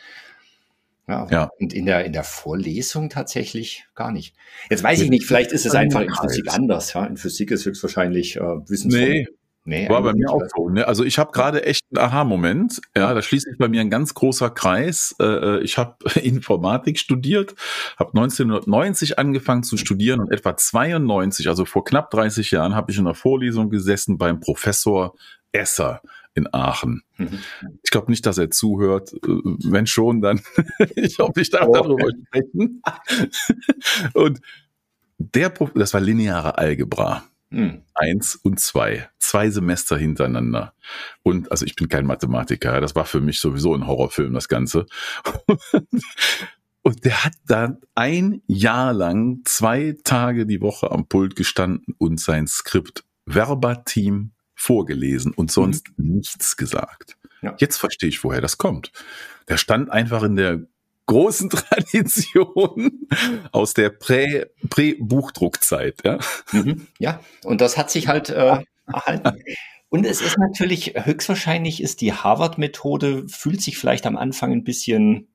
Ja, 1.06 1.28
ja. 1.30 1.50
Und 1.58 1.74
in 1.74 1.84
der, 1.86 2.04
in 2.04 2.12
der 2.12 2.24
Vorlesung 2.24 3.10
tatsächlich 3.10 3.86
gar 3.94 4.10
nicht. 4.10 4.34
Jetzt 4.70 4.82
weiß 4.82 5.00
ich 5.00 5.10
nicht, 5.10 5.26
vielleicht 5.26 5.52
ist 5.52 5.66
es 5.66 5.74
einfach 5.74 6.00
in 6.00 6.14
Physik 6.14 6.50
anders. 6.50 6.94
Ja? 6.94 7.04
In 7.04 7.18
Physik 7.18 7.50
ist 7.50 7.66
höchstwahrscheinlich 7.66 8.36
äh, 8.36 8.40
Wissensvoll. 8.40 9.08
Nee. 9.08 9.28
Nee, 9.66 9.88
war 9.88 10.02
bei 10.02 10.12
mir 10.12 10.30
auch 10.30 10.42
so. 10.54 10.68
Ne? 10.68 10.86
Also 10.86 11.04
ich 11.04 11.18
habe 11.18 11.32
gerade 11.32 11.64
echt 11.64 11.84
einen 11.90 12.06
Aha-Moment. 12.06 12.82
Ja, 12.94 13.14
da 13.14 13.22
schließt 13.22 13.46
sich 13.46 13.56
bei 13.56 13.68
mir 13.68 13.80
ein 13.80 13.88
ganz 13.88 14.12
großer 14.12 14.50
Kreis. 14.50 15.14
Äh, 15.18 15.24
äh 15.24 15.60
ich 15.62 15.78
habe 15.78 15.96
Informatik 16.20 16.98
studiert, 16.98 17.54
habe 17.98 18.10
1990 18.10 19.18
angefangen 19.18 19.62
zu 19.62 19.78
studieren 19.78 20.20
und 20.20 20.30
etwa 20.30 20.54
92, 20.56 21.48
also 21.48 21.64
vor 21.64 21.84
knapp 21.84 22.10
30 22.10 22.50
Jahren, 22.50 22.74
habe 22.74 22.92
ich 22.92 22.98
in 22.98 23.06
einer 23.06 23.14
Vorlesung 23.14 23.70
gesessen 23.70 24.18
beim 24.18 24.38
Professor 24.38 25.14
Esser 25.52 26.02
in 26.34 26.52
Aachen. 26.52 27.02
Mhm. 27.16 27.38
Ich 27.82 27.90
glaube 27.90 28.10
nicht, 28.10 28.26
dass 28.26 28.36
er 28.36 28.50
zuhört. 28.50 29.14
Äh, 29.14 29.18
wenn 29.64 29.86
schon, 29.86 30.20
dann 30.20 30.42
ich 30.96 31.18
hoffe, 31.18 31.40
ich 31.40 31.48
darf 31.48 31.68
oh. 31.68 31.72
darüber 31.72 32.08
sprechen. 32.26 32.82
Und 34.12 34.40
der, 35.18 35.50
das 35.74 35.94
war 35.94 36.00
lineare 36.00 36.58
Algebra. 36.58 37.24
Mhm. 37.54 37.82
Eins 37.94 38.34
und 38.36 38.60
zwei. 38.60 39.08
Zwei 39.18 39.50
Semester 39.50 39.96
hintereinander. 39.96 40.74
Und 41.22 41.50
also 41.50 41.64
ich 41.64 41.76
bin 41.76 41.88
kein 41.88 42.06
Mathematiker, 42.06 42.80
das 42.80 42.94
war 42.94 43.04
für 43.04 43.20
mich 43.20 43.40
sowieso 43.40 43.74
ein 43.74 43.86
Horrorfilm, 43.86 44.34
das 44.34 44.48
Ganze. 44.48 44.86
Und 46.86 47.02
der 47.06 47.24
hat 47.24 47.32
dann 47.46 47.78
ein 47.94 48.42
Jahr 48.46 48.92
lang 48.92 49.40
zwei 49.46 49.96
Tage 50.04 50.44
die 50.44 50.60
Woche 50.60 50.90
am 50.90 51.08
Pult 51.08 51.34
gestanden 51.34 51.94
und 51.96 52.20
sein 52.20 52.46
Skript 52.46 53.04
verbatim 53.24 54.32
vorgelesen 54.54 55.32
und 55.32 55.50
sonst 55.50 55.88
mhm. 55.96 56.16
nichts 56.16 56.58
gesagt. 56.58 57.16
Ja. 57.40 57.56
Jetzt 57.58 57.78
verstehe 57.78 58.10
ich, 58.10 58.22
woher 58.22 58.42
das 58.42 58.58
kommt. 58.58 58.92
Der 59.48 59.56
stand 59.56 59.90
einfach 59.90 60.22
in 60.24 60.36
der 60.36 60.66
großen 61.06 61.50
Tradition 61.50 63.06
aus 63.52 63.74
der 63.74 63.90
Prä-Buchdruckzeit. 63.90 65.98
Prä 65.98 66.08
ja? 66.08 66.18
Mhm. 66.52 66.86
ja, 66.98 67.20
und 67.44 67.60
das 67.60 67.76
hat 67.76 67.90
sich 67.90 68.08
halt 68.08 68.30
äh, 68.30 68.62
erhalten. 68.86 69.42
Und 69.88 70.04
es 70.04 70.20
ist 70.20 70.38
natürlich, 70.38 70.94
höchstwahrscheinlich 70.96 71.82
ist 71.82 72.00
die 72.00 72.12
Harvard-Methode, 72.12 73.28
fühlt 73.28 73.62
sich 73.62 73.78
vielleicht 73.78 74.06
am 74.06 74.16
Anfang 74.16 74.52
ein 74.52 74.64
bisschen, 74.64 75.28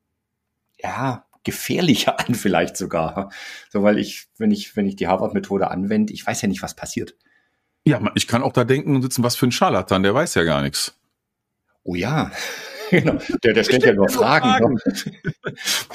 ja, 0.78 1.26
gefährlicher 1.44 2.20
an, 2.20 2.36
vielleicht 2.36 2.76
sogar. 2.76 3.32
So, 3.70 3.84
weil 3.84 3.98
ich, 3.98 4.28
wenn 4.38 4.52
ich, 4.52 4.76
wenn 4.76 4.86
ich 4.86 4.98
die 4.98 5.08
Harvard-Methode 5.08 5.72
anwende, 5.72 6.14
ich 6.14 6.26
weiß 6.26 6.42
ja 6.42 6.48
nicht, 6.48 6.62
was 6.62 6.76
passiert. 6.76 7.16
Ja, 7.86 8.02
ich 8.16 8.28
kann 8.28 8.44
auch 8.44 8.52
da 8.52 8.66
denken 8.66 8.96
und 8.96 9.02
sitzen, 9.02 9.24
was 9.24 9.36
für 9.36 9.48
ein 9.48 9.52
Scharlatan, 9.52 10.04
der 10.04 10.14
weiß 10.14 10.36
ja 10.36 10.44
gar 10.44 10.62
nichts. 10.62 10.96
Oh 11.84 11.96
ja, 11.96 12.32
genau. 13.02 13.18
Der, 13.44 13.54
der 13.54 13.64
stellt 13.64 13.84
ja 13.84 13.94
nur 13.94 14.10
Fragen. 14.10 14.50
Fragen. 14.50 14.80
Ne? 14.86 15.94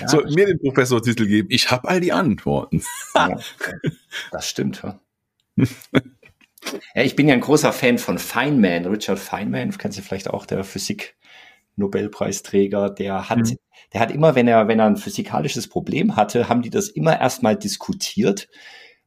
ja, 0.00 0.08
Sollten 0.08 0.34
mir 0.34 0.46
den 0.46 0.58
Professortitel 0.58 1.26
geben. 1.26 1.48
Ich 1.50 1.70
habe 1.70 1.88
all 1.88 2.00
die 2.00 2.12
Antworten. 2.12 2.82
ja, 3.14 3.38
das 4.30 4.48
stimmt. 4.48 4.82
Ja. 4.82 5.00
ja, 6.94 7.02
ich 7.02 7.16
bin 7.16 7.28
ja 7.28 7.34
ein 7.34 7.40
großer 7.40 7.72
Fan 7.72 7.98
von 7.98 8.18
Feynman, 8.18 8.86
Richard 8.86 9.18
Feynman, 9.18 9.76
kennst 9.76 9.98
du 9.98 10.02
vielleicht 10.02 10.28
auch, 10.28 10.46
der 10.46 10.64
Physik. 10.64 11.16
Nobelpreisträger, 11.76 12.90
der 12.90 13.30
hat, 13.30 13.38
mhm. 13.38 13.56
der 13.94 14.00
hat 14.02 14.10
immer, 14.10 14.34
wenn 14.34 14.46
er, 14.46 14.68
wenn 14.68 14.78
er 14.78 14.84
ein 14.84 14.98
physikalisches 14.98 15.68
Problem 15.68 16.16
hatte, 16.16 16.50
haben 16.50 16.60
die 16.60 16.68
das 16.68 16.88
immer 16.88 17.18
erstmal 17.18 17.56
diskutiert 17.56 18.48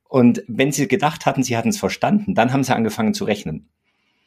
und 0.08 0.44
wenn 0.48 0.72
sie 0.72 0.88
gedacht 0.88 1.26
hatten, 1.26 1.44
sie 1.44 1.58
hatten 1.58 1.70
es 1.70 1.78
verstanden, 1.78 2.34
dann 2.34 2.54
haben 2.54 2.64
sie 2.64 2.76
angefangen 2.76 3.14
zu 3.14 3.26
rechnen. 3.26 3.70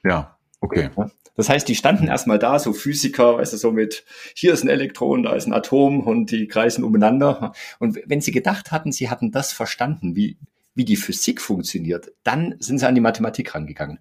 Ja, 0.05 0.38
okay. 0.61 0.91
Das 1.39 1.49
heißt, 1.49 1.69
die 1.69 1.77
standen 1.77 2.09
erstmal 2.09 2.41
da, 2.41 2.59
so 2.59 2.73
Physiker, 2.73 3.39
weißt 3.39 3.53
du, 3.53 3.59
so 3.59 3.71
mit, 3.71 4.05
hier 4.35 4.53
ist 4.53 4.65
ein 4.65 4.69
Elektron, 4.69 5.23
da 5.23 5.35
ist 5.35 5.47
ein 5.47 5.53
Atom 5.53 6.01
und 6.01 6.33
die 6.33 6.49
kreisen 6.49 6.83
umeinander. 6.83 7.53
Und 7.79 8.01
wenn 8.07 8.21
sie 8.21 8.33
gedacht 8.33 8.73
hatten, 8.73 8.91
sie 8.91 9.09
hatten 9.09 9.31
das 9.31 9.53
verstanden, 9.53 10.17
wie, 10.17 10.37
wie 10.75 10.85
die 10.85 10.97
Physik 10.97 11.41
funktioniert, 11.41 12.13
dann 12.25 12.57
sind 12.59 12.79
sie 12.79 12.89
an 12.89 12.97
die 12.97 13.01
Mathematik 13.01 13.55
rangegangen. 13.55 14.01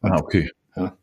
Und, 0.00 0.12
ah, 0.12 0.18
okay. 0.18 0.52
Ja, 0.76 0.96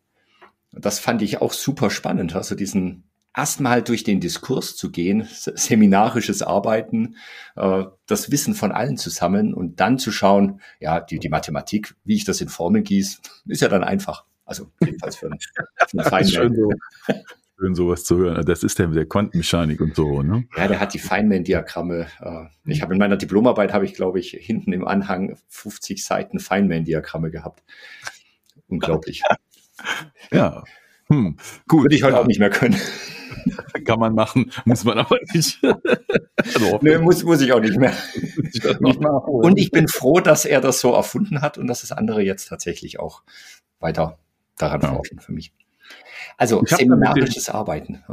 das 0.71 0.99
fand 0.99 1.21
ich 1.21 1.41
auch 1.41 1.51
super 1.51 1.89
spannend, 1.89 2.33
also 2.33 2.55
diesen, 2.55 3.03
erstmal 3.35 3.83
durch 3.83 4.03
den 4.03 4.19
Diskurs 4.19 4.75
zu 4.75 4.89
gehen, 4.89 5.27
seminarisches 5.29 6.41
Arbeiten, 6.41 7.17
äh, 7.55 7.83
das 8.07 8.31
Wissen 8.31 8.55
von 8.55 8.71
allen 8.71 8.97
zu 8.97 9.09
sammeln 9.09 9.53
und 9.53 9.79
dann 9.79 9.99
zu 9.99 10.11
schauen, 10.11 10.61
ja, 10.79 10.99
die, 10.99 11.19
die 11.19 11.29
Mathematik, 11.29 11.95
wie 12.03 12.15
ich 12.15 12.25
das 12.25 12.41
in 12.41 12.49
Formeln 12.49 12.83
gieße, 12.83 13.19
ist 13.47 13.61
ja 13.61 13.67
dann 13.67 13.83
einfach. 13.83 14.25
Also 14.47 14.71
jedenfalls 14.81 15.17
für, 15.17 15.25
einen, 15.27 15.39
für 15.39 16.13
einen 16.13 16.27
schön, 16.27 16.55
so, 16.55 16.71
schön 17.59 17.75
sowas 17.75 18.05
zu 18.05 18.17
hören. 18.17 18.45
Das 18.45 18.63
ist 18.63 18.79
der 18.79 18.87
mit 18.87 18.97
der 18.97 19.05
Quantenmechanik 19.05 19.81
und 19.81 19.93
so, 19.93 20.23
ne? 20.23 20.47
Ja, 20.55 20.69
der 20.69 20.79
hat 20.79 20.93
die 20.93 20.99
Feynman-Diagramme. 20.99 22.07
Äh, 22.21 22.45
ich 22.63 22.81
habe 22.81 22.93
in 22.93 22.99
meiner 22.99 23.17
Diplomarbeit 23.17 23.73
habe 23.73 23.83
ich, 23.83 23.93
glaube 23.93 24.19
ich, 24.19 24.31
hinten 24.31 24.71
im 24.71 24.87
Anhang 24.87 25.37
50 25.49 26.03
Seiten 26.03 26.39
Feynman-Diagramme 26.39 27.29
gehabt. 27.29 27.61
Unglaublich. 28.69 29.21
ja. 30.31 30.63
Hm, 31.09 31.35
gut. 31.67 31.83
Würde 31.83 31.95
ich 31.95 32.03
heute 32.03 32.15
ja. 32.15 32.21
auch 32.21 32.27
nicht 32.27 32.39
mehr 32.39 32.49
können. 32.49 32.79
Kann 33.85 33.99
man 33.99 34.15
machen, 34.15 34.51
muss 34.63 34.85
man 34.85 34.97
aber 34.97 35.17
nicht. 35.33 35.59
also 35.63 36.79
nee, 36.81 36.97
muss, 36.97 37.23
muss 37.23 37.41
ich 37.41 37.51
auch 37.51 37.59
nicht 37.59 37.77
mehr. 37.77 37.93
und 39.25 39.59
ich 39.59 39.71
bin 39.71 39.87
froh, 39.87 40.19
dass 40.21 40.45
er 40.45 40.61
das 40.61 40.79
so 40.79 40.93
erfunden 40.93 41.41
hat 41.41 41.57
und 41.57 41.67
dass 41.67 41.81
das 41.81 41.91
andere 41.91 42.21
jetzt 42.21 42.47
tatsächlich 42.47 42.99
auch 42.99 43.23
weiter 43.79 44.17
daran 44.57 44.81
ja. 44.81 44.93
forschen 44.93 45.19
für 45.19 45.31
mich. 45.31 45.53
Also 46.37 46.63
seminarisches 46.65 47.49
Arbeiten. 47.49 48.03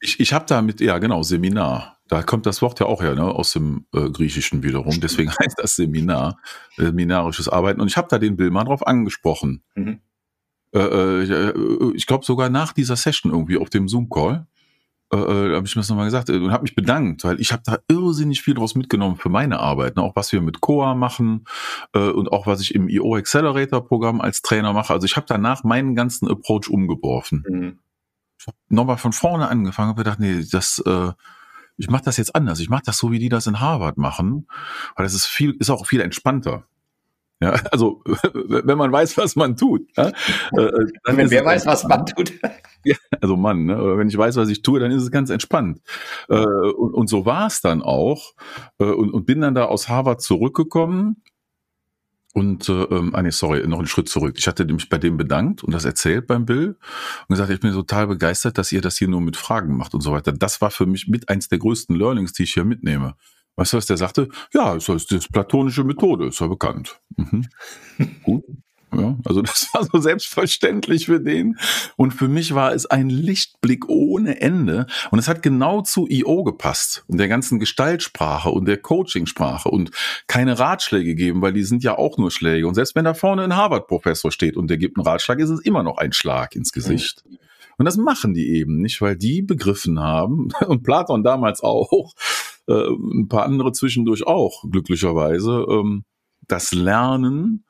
Ich, 0.00 0.20
ich 0.20 0.32
habe 0.32 0.44
da 0.46 0.62
mit, 0.62 0.80
ja 0.80 0.98
genau, 0.98 1.22
Seminar. 1.22 1.98
Da 2.08 2.22
kommt 2.22 2.44
das 2.44 2.60
Wort 2.60 2.78
ja 2.80 2.86
auch 2.86 3.02
her, 3.02 3.14
ne, 3.14 3.24
aus 3.24 3.52
dem 3.52 3.86
äh, 3.94 4.10
Griechischen 4.10 4.62
wiederum. 4.62 5.00
Deswegen 5.00 5.30
heißt 5.38 5.56
das 5.56 5.76
Seminar, 5.76 6.38
seminarisches 6.76 7.48
Arbeiten. 7.48 7.80
Und 7.80 7.88
ich 7.88 7.96
habe 7.96 8.08
da 8.10 8.18
den 8.18 8.36
Bill 8.36 8.50
mal 8.50 8.64
drauf 8.64 8.86
angesprochen. 8.86 9.62
Mhm. 9.74 10.00
Äh, 10.74 10.78
äh, 10.78 11.92
ich 11.94 12.06
glaube 12.06 12.24
sogar 12.24 12.50
nach 12.50 12.72
dieser 12.72 12.96
Session 12.96 13.32
irgendwie 13.32 13.58
auf 13.58 13.70
dem 13.70 13.88
Zoom-Call 13.88 14.46
äh, 15.12 15.16
äh 15.16 15.54
habe 15.54 15.66
ich 15.66 15.76
mir 15.76 15.80
das 15.80 15.88
nochmal 15.88 16.06
gesagt 16.06 16.30
und 16.30 16.52
habe 16.52 16.62
mich 16.62 16.74
bedankt, 16.74 17.24
weil 17.24 17.40
ich 17.40 17.52
habe 17.52 17.62
da 17.64 17.78
irrsinnig 17.88 18.42
viel 18.42 18.54
draus 18.54 18.74
mitgenommen 18.74 19.16
für 19.16 19.28
meine 19.28 19.60
Arbeit. 19.60 19.96
Ne? 19.96 20.02
Auch 20.02 20.16
was 20.16 20.32
wir 20.32 20.40
mit 20.40 20.60
Coa 20.60 20.94
machen 20.94 21.44
äh, 21.94 22.10
und 22.10 22.32
auch 22.32 22.46
was 22.46 22.60
ich 22.60 22.74
im 22.74 22.88
IO 22.88 23.16
Accelerator 23.16 23.86
Programm 23.86 24.20
als 24.20 24.42
Trainer 24.42 24.72
mache. 24.72 24.92
Also 24.92 25.04
ich 25.04 25.16
habe 25.16 25.26
danach 25.28 25.64
meinen 25.64 25.94
ganzen 25.94 26.28
Approach 26.28 26.68
umgeworfen. 26.68 27.44
Mhm. 27.48 27.78
Ich 28.38 28.46
habe 28.46 28.56
nochmal 28.68 28.98
von 28.98 29.12
vorne 29.12 29.48
angefangen, 29.48 29.90
habe 29.90 30.02
gedacht, 30.02 30.18
nee, 30.18 30.44
das 30.50 30.82
äh, 30.84 31.12
ich 31.76 31.88
mache 31.88 32.04
das 32.04 32.16
jetzt 32.16 32.34
anders. 32.34 32.60
Ich 32.60 32.68
mache 32.68 32.82
das 32.84 32.98
so, 32.98 33.10
wie 33.10 33.18
die 33.18 33.28
das 33.28 33.46
in 33.46 33.60
Harvard 33.60 33.96
machen, 33.96 34.46
weil 34.94 35.04
das 35.04 35.14
ist 35.14 35.26
viel, 35.26 35.56
ist 35.58 35.70
auch 35.70 35.86
viel 35.86 36.00
entspannter. 36.00 36.64
Ja, 37.42 37.54
also 37.72 38.02
wenn 38.34 38.78
man 38.78 38.92
weiß, 38.92 39.16
was 39.16 39.34
man 39.34 39.56
tut. 39.56 39.82
Ja, 39.96 40.08
äh, 40.08 40.12
dann 41.04 41.16
wenn 41.16 41.30
wer 41.30 41.44
weiß, 41.44 41.66
was 41.66 41.84
man 41.84 42.06
tut. 42.06 42.32
Ja, 42.84 42.96
also 43.20 43.36
Mann, 43.36 43.66
ne? 43.66 43.96
wenn 43.96 44.08
ich 44.08 44.18
weiß, 44.18 44.34
was 44.34 44.48
ich 44.48 44.62
tue, 44.62 44.80
dann 44.80 44.90
ist 44.90 45.04
es 45.04 45.12
ganz 45.12 45.30
entspannt. 45.30 45.80
Äh, 46.28 46.34
und, 46.34 46.94
und 46.94 47.06
so 47.06 47.24
war 47.24 47.46
es 47.46 47.60
dann 47.60 47.80
auch. 47.80 48.32
Äh, 48.80 48.86
und, 48.86 49.12
und 49.12 49.24
bin 49.24 49.40
dann 49.40 49.54
da 49.54 49.66
aus 49.66 49.88
Harvard 49.88 50.20
zurückgekommen 50.20 51.22
und 52.34 52.68
äh, 52.68 52.72
ähm, 52.72 53.14
ah 53.14 53.22
nee, 53.22 53.30
sorry, 53.30 53.64
noch 53.68 53.78
einen 53.78 53.86
Schritt 53.86 54.08
zurück. 54.08 54.34
Ich 54.36 54.48
hatte 54.48 54.64
mich 54.64 54.88
bei 54.88 54.98
dem 54.98 55.16
bedankt 55.16 55.62
und 55.62 55.72
das 55.72 55.84
erzählt 55.84 56.26
beim 56.26 56.44
Bill 56.44 56.76
und 57.28 57.28
gesagt, 57.28 57.50
ich 57.50 57.60
bin 57.60 57.72
total 57.72 58.08
begeistert, 58.08 58.58
dass 58.58 58.72
ihr 58.72 58.80
das 58.80 58.98
hier 58.98 59.06
nur 59.06 59.20
mit 59.20 59.36
Fragen 59.36 59.76
macht 59.76 59.94
und 59.94 60.00
so 60.00 60.10
weiter. 60.10 60.32
Das 60.32 60.60
war 60.60 60.72
für 60.72 60.86
mich 60.86 61.06
mit 61.06 61.28
eins 61.28 61.48
der 61.48 61.58
größten 61.58 61.94
Learnings, 61.94 62.32
die 62.32 62.42
ich 62.42 62.54
hier 62.54 62.64
mitnehme. 62.64 63.14
Weißt 63.56 63.74
du, 63.74 63.76
was 63.76 63.86
der 63.86 63.98
sagte? 63.98 64.28
Ja, 64.54 64.74
das 64.74 64.88
ist 64.88 65.12
das 65.12 65.28
platonische 65.28 65.84
Methode, 65.84 66.28
ist 66.28 66.40
ja 66.40 66.46
bekannt. 66.46 67.01
Mhm. 67.16 67.46
Gut. 68.22 68.44
Ja, 68.94 69.16
also 69.24 69.42
das 69.42 69.68
war 69.72 69.84
so 69.84 69.98
selbstverständlich 69.98 71.06
für 71.06 71.20
den. 71.20 71.56
Und 71.96 72.12
für 72.12 72.28
mich 72.28 72.54
war 72.54 72.72
es 72.72 72.86
ein 72.86 73.08
Lichtblick 73.08 73.88
ohne 73.88 74.40
Ende. 74.40 74.86
Und 75.10 75.18
es 75.18 75.28
hat 75.28 75.42
genau 75.42 75.82
zu 75.82 76.06
IO 76.08 76.44
gepasst 76.44 77.04
und 77.08 77.18
der 77.18 77.28
ganzen 77.28 77.58
Gestaltsprache 77.58 78.50
und 78.50 78.66
der 78.66 78.78
Coachingsprache 78.78 79.70
und 79.70 79.90
keine 80.26 80.58
Ratschläge 80.58 81.14
geben, 81.14 81.42
weil 81.42 81.52
die 81.52 81.62
sind 81.62 81.82
ja 81.82 81.96
auch 81.96 82.18
nur 82.18 82.30
Schläge. 82.30 82.66
Und 82.66 82.74
selbst 82.74 82.94
wenn 82.94 83.04
da 83.04 83.14
vorne 83.14 83.42
ein 83.42 83.56
Harvard-Professor 83.56 84.30
steht 84.30 84.56
und 84.56 84.68
der 84.68 84.78
gibt 84.78 84.98
einen 84.98 85.06
Ratschlag, 85.06 85.38
ist 85.38 85.50
es 85.50 85.60
immer 85.60 85.82
noch 85.82 85.98
ein 85.98 86.12
Schlag 86.12 86.54
ins 86.54 86.72
Gesicht. 86.72 87.24
Und 87.78 87.86
das 87.86 87.96
machen 87.96 88.34
die 88.34 88.54
eben 88.54 88.80
nicht, 88.80 89.00
weil 89.00 89.16
die 89.16 89.42
begriffen 89.42 89.98
haben, 90.00 90.48
und 90.66 90.82
Platon 90.82 91.24
damals 91.24 91.62
auch, 91.62 92.12
äh, 92.68 92.72
ein 92.72 93.28
paar 93.28 93.44
andere 93.44 93.72
zwischendurch 93.72 94.26
auch, 94.26 94.64
glücklicherweise, 94.70 95.66
ähm, 95.68 96.04
das 96.48 96.72
Lernen 96.72 97.64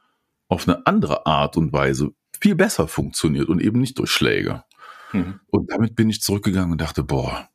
auf 0.49 0.69
eine 0.69 0.87
andere 0.87 1.26
Art 1.26 1.57
und 1.57 1.73
Weise 1.73 2.12
viel 2.41 2.55
besser 2.55 2.88
funktioniert 2.88 3.49
und 3.49 3.61
eben 3.61 3.81
nicht 3.81 3.99
durch 3.99 4.11
Schläge. 4.11 4.64
Mhm. 5.12 5.41
Und 5.47 5.71
damit 5.71 5.95
bin 5.95 6.11
ich 6.11 6.21
zurückgegangen 6.21 6.73
und 6.73 6.81
dachte, 6.81 7.05
boah, 7.05 7.49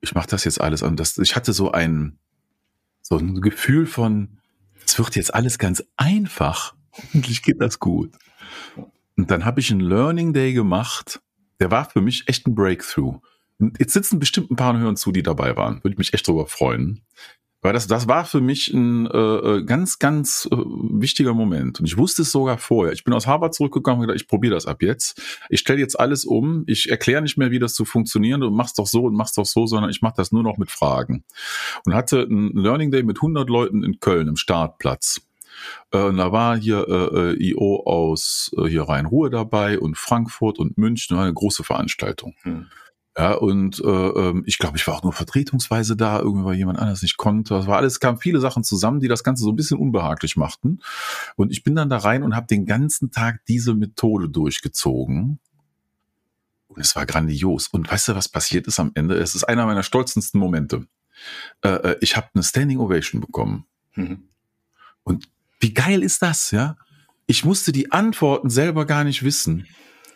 ich 0.00 0.14
mache 0.14 0.28
das 0.28 0.44
jetzt 0.44 0.60
alles 0.60 0.82
an. 0.82 0.96
Das, 0.96 1.18
ich 1.18 1.36
hatte 1.36 1.52
so 1.52 1.70
ein, 1.72 2.18
so 3.02 3.16
ein 3.16 3.40
Gefühl 3.40 3.86
von, 3.86 4.40
es 4.84 4.98
wird 4.98 5.14
jetzt 5.16 5.32
alles 5.34 5.58
ganz 5.58 5.84
einfach. 5.96 6.74
Hoffentlich 6.92 7.42
geht 7.42 7.60
das 7.60 7.78
gut. 7.78 8.12
Und 9.16 9.30
dann 9.30 9.44
habe 9.44 9.60
ich 9.60 9.70
einen 9.70 9.80
Learning 9.80 10.32
Day 10.32 10.52
gemacht. 10.52 11.20
Der 11.60 11.70
war 11.70 11.88
für 11.88 12.00
mich 12.00 12.26
echt 12.26 12.46
ein 12.46 12.54
Breakthrough. 12.54 13.20
Und 13.58 13.78
jetzt 13.78 13.92
sitzen 13.92 14.18
bestimmt 14.18 14.50
ein 14.50 14.56
paar 14.56 14.76
Hören 14.78 14.96
zu, 14.96 15.12
die 15.12 15.22
dabei 15.22 15.56
waren. 15.56 15.84
Würde 15.84 15.90
ich 15.90 15.98
mich 15.98 16.14
echt 16.14 16.26
drüber 16.26 16.46
freuen. 16.46 17.02
Weil 17.62 17.74
das, 17.74 17.86
das 17.86 18.08
war 18.08 18.24
für 18.24 18.40
mich 18.40 18.72
ein 18.72 19.06
äh, 19.06 19.18
äh, 19.18 19.64
ganz, 19.64 19.98
ganz 19.98 20.48
äh, 20.50 20.56
wichtiger 20.56 21.34
Moment. 21.34 21.78
Und 21.78 21.86
ich 21.86 21.98
wusste 21.98 22.22
es 22.22 22.32
sogar 22.32 22.56
vorher. 22.56 22.94
Ich 22.94 23.04
bin 23.04 23.12
aus 23.12 23.26
Harvard 23.26 23.54
zurückgekommen 23.54 24.00
und 24.00 24.06
gedacht, 24.06 24.20
ich 24.20 24.28
probiere 24.28 24.54
das 24.54 24.66
ab 24.66 24.82
jetzt. 24.82 25.20
Ich 25.50 25.60
stelle 25.60 25.78
jetzt 25.78 25.98
alles 26.00 26.24
um. 26.24 26.64
Ich 26.66 26.90
erkläre 26.90 27.20
nicht 27.20 27.36
mehr, 27.36 27.50
wie 27.50 27.58
das 27.58 27.74
zu 27.74 27.84
funktionieren. 27.84 28.40
Du 28.40 28.50
machst 28.50 28.78
doch 28.78 28.86
so 28.86 29.04
und 29.04 29.14
machst 29.14 29.36
doch 29.36 29.44
so, 29.44 29.66
sondern 29.66 29.90
ich 29.90 30.00
mache 30.00 30.14
das 30.16 30.32
nur 30.32 30.42
noch 30.42 30.56
mit 30.56 30.70
Fragen. 30.70 31.24
Und 31.84 31.94
hatte 31.94 32.22
ein 32.22 32.52
Learning 32.54 32.90
Day 32.90 33.02
mit 33.02 33.18
100 33.18 33.50
Leuten 33.50 33.84
in 33.84 34.00
Köln 34.00 34.28
im 34.28 34.36
Startplatz. 34.36 35.20
Äh, 35.92 35.98
und 35.98 36.16
da 36.16 36.32
war 36.32 36.56
hier 36.56 36.86
äh, 36.88 37.32
äh 37.32 37.50
IO 37.50 37.82
aus 37.84 38.52
äh, 38.56 38.68
hier 38.68 38.84
Rhein-Ruhr 38.84 39.28
dabei 39.28 39.78
und 39.78 39.98
Frankfurt 39.98 40.58
und 40.58 40.78
München. 40.78 41.18
Eine 41.18 41.34
große 41.34 41.62
Veranstaltung. 41.62 42.34
Hm. 42.42 42.66
Ja, 43.18 43.32
und 43.32 43.80
äh, 43.80 43.88
ähm, 43.88 44.44
ich 44.46 44.58
glaube, 44.58 44.76
ich 44.76 44.86
war 44.86 44.94
auch 44.94 45.02
nur 45.02 45.12
vertretungsweise 45.12 45.96
da, 45.96 46.20
irgendwie 46.20 46.44
weil 46.44 46.54
jemand 46.54 46.78
anders 46.78 47.02
nicht 47.02 47.16
konnte. 47.16 47.54
Das 47.54 47.66
war 47.66 47.76
alles, 47.76 47.98
kamen 47.98 48.18
viele 48.18 48.40
Sachen 48.40 48.62
zusammen, 48.62 49.00
die 49.00 49.08
das 49.08 49.24
Ganze 49.24 49.42
so 49.42 49.50
ein 49.50 49.56
bisschen 49.56 49.78
unbehaglich 49.78 50.36
machten. 50.36 50.80
Und 51.34 51.50
ich 51.50 51.64
bin 51.64 51.74
dann 51.74 51.90
da 51.90 51.98
rein 51.98 52.22
und 52.22 52.36
habe 52.36 52.46
den 52.46 52.66
ganzen 52.66 53.10
Tag 53.10 53.40
diese 53.48 53.74
Methode 53.74 54.28
durchgezogen. 54.28 55.40
Und 56.68 56.80
es 56.80 56.94
war 56.94 57.04
grandios. 57.04 57.66
Und 57.66 57.90
weißt 57.90 58.08
du, 58.08 58.14
was 58.14 58.28
passiert 58.28 58.68
ist 58.68 58.78
am 58.78 58.92
Ende? 58.94 59.16
Es 59.16 59.34
ist 59.34 59.42
einer 59.42 59.66
meiner 59.66 59.82
stolzesten 59.82 60.38
Momente. 60.38 60.86
Äh, 61.62 61.68
äh 61.68 61.96
ich 62.00 62.16
habe 62.16 62.28
eine 62.32 62.44
Standing 62.44 62.78
Ovation 62.78 63.20
bekommen. 63.20 63.66
Mhm. 63.96 64.28
Und 65.02 65.28
wie 65.58 65.74
geil 65.74 66.04
ist 66.04 66.22
das, 66.22 66.52
ja? 66.52 66.76
Ich 67.26 67.44
musste 67.44 67.72
die 67.72 67.90
Antworten 67.90 68.50
selber 68.50 68.86
gar 68.86 69.02
nicht 69.02 69.24
wissen. 69.24 69.66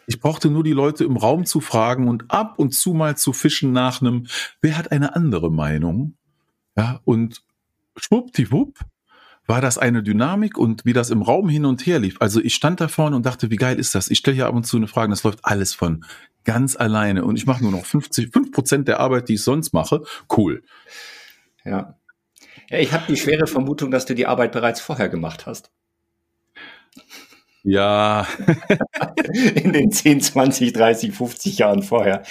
Ich 0.06 0.20
brauchte 0.20 0.50
nur 0.50 0.64
die 0.64 0.72
Leute 0.72 1.04
im 1.04 1.16
Raum 1.16 1.46
zu 1.46 1.60
fragen 1.60 2.08
und 2.08 2.30
ab 2.30 2.58
und 2.58 2.72
zu 2.74 2.94
mal 2.94 3.16
zu 3.16 3.32
fischen 3.32 3.72
nach 3.72 4.00
einem, 4.00 4.26
wer 4.60 4.76
hat 4.76 4.92
eine 4.92 5.16
andere 5.16 5.50
Meinung? 5.50 6.16
Ja, 6.76 7.00
und 7.04 7.42
schwuppdiwupp 7.96 8.78
war 9.46 9.60
das 9.60 9.78
eine 9.78 10.02
Dynamik 10.02 10.56
und 10.56 10.84
wie 10.84 10.94
das 10.94 11.10
im 11.10 11.22
Raum 11.22 11.48
hin 11.48 11.66
und 11.66 11.84
her 11.86 11.98
lief. 11.98 12.16
Also 12.20 12.40
ich 12.40 12.54
stand 12.54 12.80
da 12.80 12.88
vorne 12.88 13.16
und 13.16 13.26
dachte, 13.26 13.50
wie 13.50 13.56
geil 13.56 13.78
ist 13.78 13.94
das? 13.94 14.10
Ich 14.10 14.18
stelle 14.18 14.36
hier 14.36 14.46
ab 14.46 14.54
und 14.54 14.64
zu 14.64 14.76
eine 14.76 14.88
Frage, 14.88 15.10
das 15.10 15.22
läuft 15.22 15.44
alles 15.44 15.74
von 15.74 16.04
ganz 16.44 16.76
alleine 16.76 17.24
und 17.24 17.36
ich 17.36 17.46
mache 17.46 17.62
nur 17.62 17.72
noch 17.72 17.84
50, 17.84 18.32
5 18.32 18.52
Prozent 18.52 18.88
der 18.88 19.00
Arbeit, 19.00 19.28
die 19.28 19.34
ich 19.34 19.42
sonst 19.42 19.72
mache. 19.72 20.02
Cool. 20.34 20.62
Ja. 21.64 21.98
Ja, 22.70 22.78
ich 22.78 22.92
habe 22.92 23.04
die 23.08 23.16
schwere 23.16 23.46
Vermutung, 23.46 23.90
dass 23.90 24.06
du 24.06 24.14
die 24.14 24.26
Arbeit 24.26 24.52
bereits 24.52 24.80
vorher 24.80 25.08
gemacht 25.08 25.46
hast. 25.46 25.70
Ja. 27.64 28.28
In 29.54 29.72
den 29.72 29.90
10, 29.90 30.20
20, 30.20 30.72
30, 30.72 31.12
50 31.12 31.58
Jahren 31.58 31.82
vorher. 31.82 32.22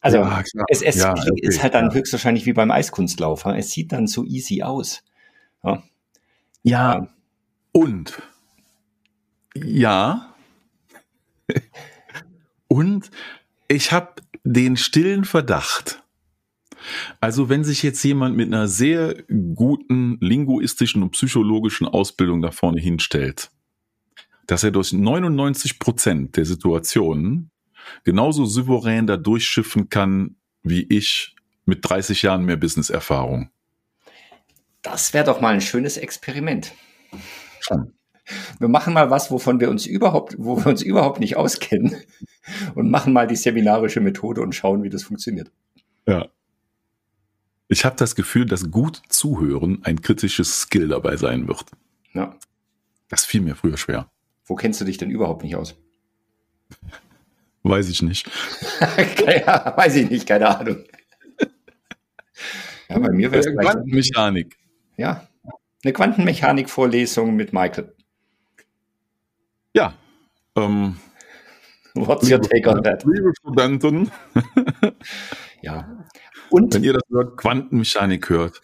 Also 0.00 0.16
ja, 0.16 0.42
es, 0.68 0.82
es 0.82 0.96
ja, 0.96 1.12
okay, 1.12 1.30
ist 1.36 1.62
halt 1.62 1.74
dann 1.74 1.90
ja. 1.90 1.94
höchstwahrscheinlich 1.94 2.46
wie 2.46 2.54
beim 2.54 2.72
Eiskunstlauf. 2.72 3.44
Es 3.44 3.70
sieht 3.70 3.92
dann 3.92 4.08
so 4.08 4.24
easy 4.24 4.62
aus. 4.62 5.04
Ja. 5.62 5.82
ja. 6.62 7.08
Und 7.70 8.20
ja. 9.54 10.34
Und 12.68 13.10
ich 13.68 13.92
habe 13.92 14.14
den 14.44 14.78
stillen 14.78 15.24
Verdacht. 15.24 16.02
Also 17.20 17.48
wenn 17.50 17.62
sich 17.62 17.82
jetzt 17.82 18.02
jemand 18.02 18.34
mit 18.36 18.48
einer 18.48 18.66
sehr 18.66 19.22
guten 19.54 20.16
linguistischen 20.20 21.02
und 21.02 21.10
psychologischen 21.10 21.86
Ausbildung 21.86 22.40
da 22.40 22.50
vorne 22.50 22.80
hinstellt 22.80 23.50
dass 24.46 24.64
er 24.64 24.70
durch 24.70 24.92
99 24.92 25.78
Prozent 25.78 26.36
der 26.36 26.44
Situationen 26.44 27.50
genauso 28.04 28.44
souverän 28.44 29.06
da 29.06 29.16
durchschiffen 29.16 29.88
kann, 29.88 30.36
wie 30.62 30.82
ich 30.82 31.34
mit 31.64 31.80
30 31.82 32.22
Jahren 32.22 32.44
mehr 32.44 32.56
Business-Erfahrung. 32.56 33.50
Das 34.82 35.14
wäre 35.14 35.24
doch 35.24 35.40
mal 35.40 35.54
ein 35.54 35.60
schönes 35.60 35.96
Experiment. 35.96 36.72
Schon. 37.60 37.92
Wir 38.58 38.68
machen 38.68 38.94
mal 38.94 39.10
was, 39.10 39.30
wovon 39.30 39.60
wir 39.60 39.68
uns 39.68 39.86
überhaupt, 39.86 40.36
wo 40.38 40.56
wir 40.56 40.66
uns 40.66 40.82
überhaupt 40.82 41.20
nicht 41.20 41.36
auskennen 41.36 41.96
und 42.74 42.90
machen 42.90 43.12
mal 43.12 43.26
die 43.26 43.36
seminarische 43.36 44.00
Methode 44.00 44.40
und 44.42 44.54
schauen, 44.54 44.82
wie 44.82 44.90
das 44.90 45.02
funktioniert. 45.02 45.50
Ja. 46.06 46.28
Ich 47.68 47.84
habe 47.84 47.96
das 47.96 48.14
Gefühl, 48.14 48.46
dass 48.46 48.70
gut 48.70 49.02
zuhören 49.08 49.80
ein 49.84 50.02
kritisches 50.02 50.60
Skill 50.60 50.88
dabei 50.88 51.16
sein 51.16 51.48
wird. 51.48 51.64
Ja. 52.12 52.36
Das 53.08 53.24
fiel 53.24 53.40
mir 53.40 53.56
früher 53.56 53.76
schwer. 53.76 54.10
Wo 54.44 54.54
kennst 54.54 54.80
du 54.80 54.84
dich 54.84 54.98
denn 54.98 55.10
überhaupt 55.10 55.42
nicht 55.42 55.56
aus? 55.56 55.74
Weiß 57.62 57.88
ich 57.88 58.02
nicht. 58.02 58.28
ja, 59.26 59.74
weiß 59.76 59.96
ich 59.96 60.10
nicht, 60.10 60.26
keine 60.26 60.48
Ahnung. 60.58 60.84
Ja, 62.88 62.98
bei 62.98 63.10
mir 63.10 63.30
wäre 63.30 63.40
es 63.40 63.56
Quantenmechanik. 63.56 64.56
Ja, 64.96 65.26
eine 65.84 65.92
Quantenmechanik-Vorlesung 65.92 67.34
mit 67.34 67.52
Michael. 67.52 67.94
Ja. 69.74 69.94
Ähm, 70.56 70.96
What's 71.94 72.30
your 72.30 72.40
take 72.40 72.68
on 72.68 72.82
that? 72.82 73.04
Liebe 73.04 73.32
Studenten. 73.38 74.10
ja. 75.62 76.04
Und 76.50 76.74
wenn 76.74 76.84
ihr 76.84 76.94
das 76.94 77.02
Wort 77.08 77.36
Quantenmechanik 77.36 78.28
hört, 78.28 78.60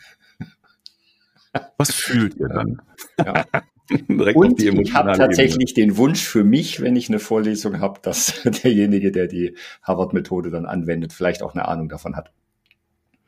was 1.77 1.93
fühlt 1.93 2.37
ihr 2.37 2.49
dann? 2.49 2.83
Ja. 3.19 3.45
und 4.35 4.62
ich 4.62 4.94
habe 4.94 5.12
tatsächlich 5.12 5.70
Ebene. 5.70 5.92
den 5.92 5.96
Wunsch 5.96 6.22
für 6.22 6.44
mich, 6.44 6.81
wenn 6.81 6.96
ich 6.96 7.09
eine 7.09 7.18
Vorlesung 7.18 7.81
habe, 7.81 8.01
dass 8.03 8.42
derjenige, 8.62 9.12
der 9.12 9.27
die 9.27 9.57
Harvard-Methode 9.83 10.51
dann 10.51 10.66
anwendet, 10.66 11.12
vielleicht 11.12 11.42
auch 11.42 11.55
eine 11.55 11.66
Ahnung 11.66 11.88
davon 11.88 12.16
hat. 12.16 12.31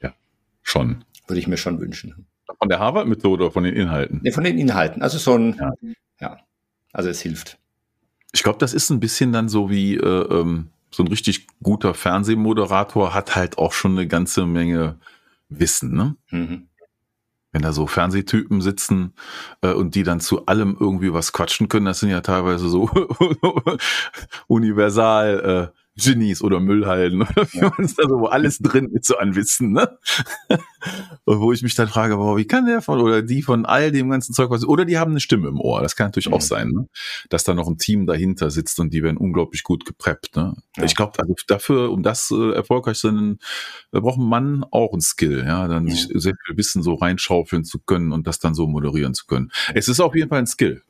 Ja, 0.03 0.13
schon. 0.63 1.05
Würde 1.27 1.41
ich 1.41 1.47
mir 1.47 1.57
schon 1.57 1.81
wünschen. 1.81 2.27
Von 2.59 2.69
der 2.69 2.79
Harvard-Methode 2.79 3.45
oder 3.45 3.53
von 3.53 3.65
den 3.65 3.75
Inhalten? 3.75 4.21
Nee, 4.23 4.33
von 4.33 4.45
den 4.45 4.59
Inhalten. 4.59 5.03
Also 5.03 5.19
so 5.19 5.35
ein, 5.35 5.57
ja, 5.59 5.95
ja. 6.21 6.39
also 6.93 7.09
es 7.09 7.21
hilft. 7.21 7.59
Ich 8.33 8.43
glaube, 8.43 8.59
das 8.59 8.75
ist 8.75 8.91
ein 8.91 9.01
bisschen 9.01 9.33
dann 9.33 9.49
so 9.49 9.71
wie 9.71 9.97
äh, 9.97 10.41
ähm, 10.41 10.69
so 10.91 11.03
ein 11.03 11.09
richtig 11.09 11.47
guter 11.63 11.95
Fernsehmoderator 11.95 13.15
hat 13.15 13.35
halt 13.35 13.59
auch 13.59 13.73
schon 13.73 13.93
eine 13.93 14.09
ganze 14.09 14.47
Menge 14.47 14.99
Wissen, 15.49 15.95
ne? 15.95 16.17
Mhm 16.31 16.70
wenn 17.53 17.63
da 17.63 17.73
so 17.73 17.87
Fernsehtypen 17.87 18.61
sitzen 18.61 19.15
äh, 19.63 19.73
und 19.73 19.95
die 19.95 20.03
dann 20.03 20.21
zu 20.21 20.47
allem 20.47 20.77
irgendwie 20.79 21.13
was 21.13 21.33
quatschen 21.33 21.69
können, 21.69 21.87
das 21.87 22.01
sind 22.01 22.11
ja 22.11 22.21
teilweise 22.21 22.69
so 22.69 22.89
universal 24.47 25.73
Genies 25.97 26.43
oder 26.43 26.61
Müllhalden 26.61 27.23
oder 27.23 27.53
wie 27.53 27.61
man 27.61 27.85
es 27.85 27.95
da 27.95 28.05
so, 28.09 28.21
wo 28.21 28.27
alles 28.27 28.59
drin 28.59 28.91
ist, 28.95 29.07
so 29.07 29.17
an 29.17 29.35
Wissen, 29.35 29.73
ne? 29.73 29.99
Und 31.25 31.41
wo 31.41 31.53
ich 31.53 31.63
mich 31.63 31.75
dann 31.75 31.89
frage, 31.89 32.19
wow, 32.19 32.37
wie 32.39 32.47
kann 32.47 32.67
der 32.67 32.81
von 32.81 33.01
oder 33.01 33.23
die 33.23 33.43
von 33.43 33.67
all 33.67 33.93
dem 33.93 34.09
ganzen 34.09 34.33
Zeug 34.33 34.51
was, 34.51 34.65
oder 34.65 34.85
die 34.85 34.99
haben 34.99 35.11
eine 35.11 35.21
Stimme 35.21 35.49
im 35.49 35.61
Ohr, 35.61 35.83
das 35.83 35.97
kann 35.97 36.07
natürlich 36.07 36.29
mhm. 36.29 36.35
auch 36.35 36.41
sein, 36.41 36.71
ne? 36.71 36.89
Dass 37.29 37.45
da 37.45 37.55
noch 37.55 37.69
ein 37.69 37.79
Team 37.79 38.07
dahinter 38.07 38.51
sitzt 38.51 38.81
und 38.81 38.93
die 38.93 39.03
werden 39.03 39.17
unglaublich 39.17 39.63
gut 39.63 39.85
gepreppt, 39.85 40.37
ne? 40.37 40.55
Ja. 40.77 40.85
Ich 40.85 40.97
glaube, 40.97 41.19
also 41.19 41.35
dafür, 41.49 41.91
um 41.91 42.03
das 42.03 42.31
äh, 42.31 42.53
erfolgreich 42.53 42.99
zu 42.99 43.09
sein, 43.09 43.39
da 43.91 44.01
braucht 44.01 44.19
ein 44.19 44.29
Mann 44.29 44.65
auch 44.71 44.93
ein 44.95 45.01
Skill, 45.01 45.45
ja, 45.47 45.69
dann 45.69 45.87
ja. 45.87 45.95
sich 45.95 46.09
sehr 46.15 46.35
viel 46.47 46.57
Wissen 46.57 46.83
so 46.83 46.95
reinschaufeln 46.95 47.65
zu 47.65 47.79
können 47.81 48.13
und 48.13 48.27
das 48.27 48.39
dann 48.39 48.55
so 48.55 48.67
moderieren 48.67 49.15
zu 49.15 49.27
können. 49.27 49.51
Es 49.75 49.89
ist 49.89 50.01
auf 50.01 50.15
jeden 50.15 50.29
Fall 50.29 50.39
ein 50.39 50.47
Skill. 50.47 50.83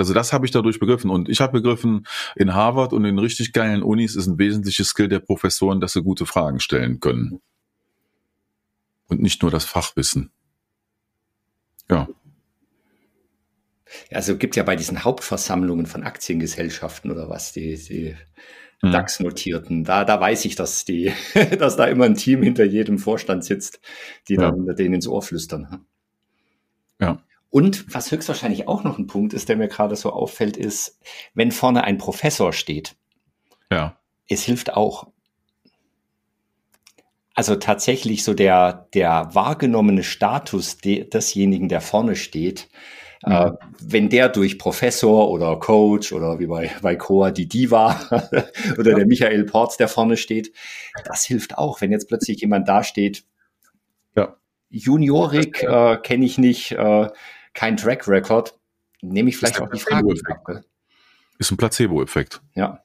Also 0.00 0.14
das 0.14 0.32
habe 0.32 0.46
ich 0.46 0.52
dadurch 0.52 0.80
begriffen. 0.80 1.10
Und 1.10 1.28
ich 1.28 1.40
habe 1.40 1.60
begriffen, 1.60 2.06
in 2.36 2.54
Harvard 2.54 2.92
und 2.92 3.04
in 3.04 3.18
richtig 3.18 3.52
geilen 3.52 3.82
Unis 3.82 4.16
ist 4.16 4.26
ein 4.26 4.38
wesentliches 4.38 4.88
Skill 4.88 5.08
der 5.08 5.20
Professoren, 5.20 5.80
dass 5.80 5.92
sie 5.92 6.02
gute 6.02 6.26
Fragen 6.26 6.60
stellen 6.60 7.00
können. 7.00 7.40
Und 9.08 9.20
nicht 9.20 9.42
nur 9.42 9.50
das 9.50 9.64
Fachwissen. 9.64 10.30
Ja. 11.90 12.08
Also 14.10 14.36
gibt 14.36 14.56
ja 14.56 14.62
bei 14.62 14.76
diesen 14.76 15.04
Hauptversammlungen 15.04 15.86
von 15.86 16.02
Aktiengesellschaften 16.02 17.10
oder 17.10 17.28
was, 17.28 17.52
die, 17.52 17.76
die 17.76 18.16
mhm. 18.82 18.92
DAX-Notierten, 18.92 19.84
da, 19.84 20.04
da 20.04 20.20
weiß 20.20 20.44
ich, 20.46 20.54
dass 20.54 20.84
die, 20.84 21.12
dass 21.58 21.76
da 21.76 21.86
immer 21.86 22.06
ein 22.06 22.14
Team 22.14 22.42
hinter 22.42 22.64
jedem 22.64 22.98
Vorstand 22.98 23.44
sitzt, 23.44 23.80
die 24.28 24.34
ja. 24.34 24.50
dann 24.50 24.74
denen 24.76 24.94
ins 24.94 25.08
Ohr 25.08 25.22
flüstern. 25.22 25.84
Ja. 27.00 27.22
Und 27.52 27.92
was 27.92 28.10
höchstwahrscheinlich 28.10 28.66
auch 28.66 28.82
noch 28.82 28.98
ein 28.98 29.06
Punkt 29.06 29.34
ist, 29.34 29.50
der 29.50 29.56
mir 29.56 29.68
gerade 29.68 29.94
so 29.94 30.10
auffällt, 30.10 30.56
ist, 30.56 30.98
wenn 31.34 31.52
vorne 31.52 31.84
ein 31.84 31.98
Professor 31.98 32.54
steht. 32.54 32.96
Ja. 33.70 33.98
Es 34.26 34.42
hilft 34.42 34.72
auch. 34.72 35.08
Also 37.34 37.56
tatsächlich 37.56 38.24
so 38.24 38.32
der, 38.32 38.88
der 38.94 39.28
wahrgenommene 39.34 40.02
Status 40.02 40.78
de, 40.78 41.04
desjenigen, 41.06 41.68
der 41.68 41.82
vorne 41.82 42.16
steht, 42.16 42.70
mhm. 43.22 43.32
äh, 43.32 43.50
wenn 43.82 44.08
der 44.08 44.30
durch 44.30 44.58
Professor 44.58 45.30
oder 45.30 45.58
Coach 45.58 46.14
oder 46.14 46.38
wie 46.38 46.46
bei, 46.46 46.70
bei 46.80 46.96
Coa 46.96 47.30
die 47.30 47.48
Diva 47.48 48.00
oder 48.78 48.92
ja. 48.92 48.96
der 48.96 49.06
Michael 49.06 49.44
Porz, 49.44 49.76
der 49.76 49.88
vorne 49.88 50.16
steht, 50.16 50.54
das 51.04 51.26
hilft 51.26 51.58
auch. 51.58 51.82
Wenn 51.82 51.92
jetzt 51.92 52.08
plötzlich 52.08 52.40
jemand 52.40 52.66
da 52.66 52.82
steht, 52.82 53.26
ja. 54.16 54.36
Juniorik 54.70 55.62
äh, 55.62 55.98
kenne 55.98 56.24
ich 56.24 56.38
nicht, 56.38 56.72
äh, 56.72 57.10
kein 57.54 57.76
Track 57.76 58.08
Record, 58.08 58.58
nehme 59.02 59.28
ich 59.28 59.36
vielleicht 59.36 59.60
auch 59.60 59.70
die 59.70 59.80
Frage 59.80 60.14
ab. 60.26 60.64
Ist 61.38 61.50
ein 61.50 61.56
Placebo-Effekt. 61.56 62.40
Ja. 62.54 62.84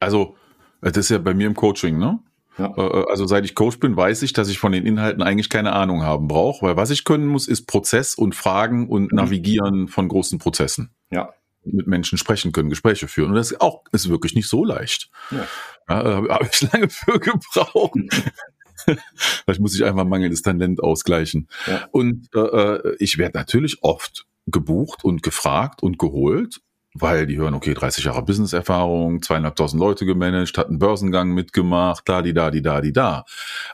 Also, 0.00 0.36
das 0.80 0.96
ist 0.96 1.10
ja 1.10 1.18
bei 1.18 1.34
mir 1.34 1.46
im 1.46 1.54
Coaching, 1.54 1.98
ne? 1.98 2.20
Ja. 2.58 2.72
Äh, 2.76 2.80
äh, 2.80 3.06
also 3.10 3.26
seit 3.26 3.44
ich 3.44 3.54
Coach 3.54 3.80
bin, 3.80 3.96
weiß 3.96 4.22
ich, 4.22 4.32
dass 4.32 4.48
ich 4.48 4.58
von 4.58 4.72
den 4.72 4.86
Inhalten 4.86 5.22
eigentlich 5.22 5.50
keine 5.50 5.72
Ahnung 5.72 6.02
haben 6.02 6.28
brauche, 6.28 6.64
weil 6.64 6.76
was 6.76 6.90
ich 6.90 7.04
können 7.04 7.26
muss, 7.26 7.48
ist 7.48 7.66
Prozess 7.66 8.14
und 8.14 8.34
Fragen 8.34 8.88
und 8.88 9.12
mhm. 9.12 9.16
Navigieren 9.16 9.88
von 9.88 10.08
großen 10.08 10.38
Prozessen. 10.38 10.94
Ja. 11.10 11.34
Mit 11.64 11.86
Menschen 11.86 12.18
sprechen 12.18 12.52
können, 12.52 12.68
Gespräche 12.68 13.08
führen. 13.08 13.30
Und 13.30 13.36
das 13.36 13.52
ist 13.52 13.60
auch 13.60 13.84
ist 13.92 14.08
wirklich 14.08 14.34
nicht 14.34 14.48
so 14.48 14.64
leicht. 14.64 15.10
Ja. 15.30 15.46
Ja, 15.88 16.02
da 16.02 16.34
habe 16.34 16.48
ich 16.50 16.60
lange 16.72 16.88
für 16.88 17.18
gebraucht. 17.18 17.98
Vielleicht 19.14 19.60
muss 19.60 19.74
ich 19.74 19.84
einfach 19.84 20.04
mangelndes 20.04 20.42
Talent 20.42 20.82
ausgleichen. 20.82 21.48
Ja. 21.66 21.88
Und 21.92 22.28
äh, 22.34 22.38
äh, 22.38 22.96
ich 22.98 23.18
werde 23.18 23.38
natürlich 23.38 23.82
oft 23.82 24.26
gebucht 24.46 25.04
und 25.04 25.22
gefragt 25.22 25.82
und 25.82 25.98
geholt, 25.98 26.60
weil 26.94 27.26
die 27.26 27.36
hören, 27.36 27.54
okay, 27.54 27.74
30 27.74 28.04
Jahre 28.04 28.22
Business-Erfahrung, 28.22 29.20
zweieinhalbtausend 29.20 29.80
Leute 29.80 30.06
gemanagt, 30.06 30.56
hat 30.56 30.68
einen 30.68 30.78
Börsengang 30.78 31.32
mitgemacht, 31.32 32.08
da, 32.08 32.22
die, 32.22 32.32
da, 32.32 32.50
die, 32.50 32.62
da, 32.62 32.80
die, 32.80 32.92
da. 32.92 33.24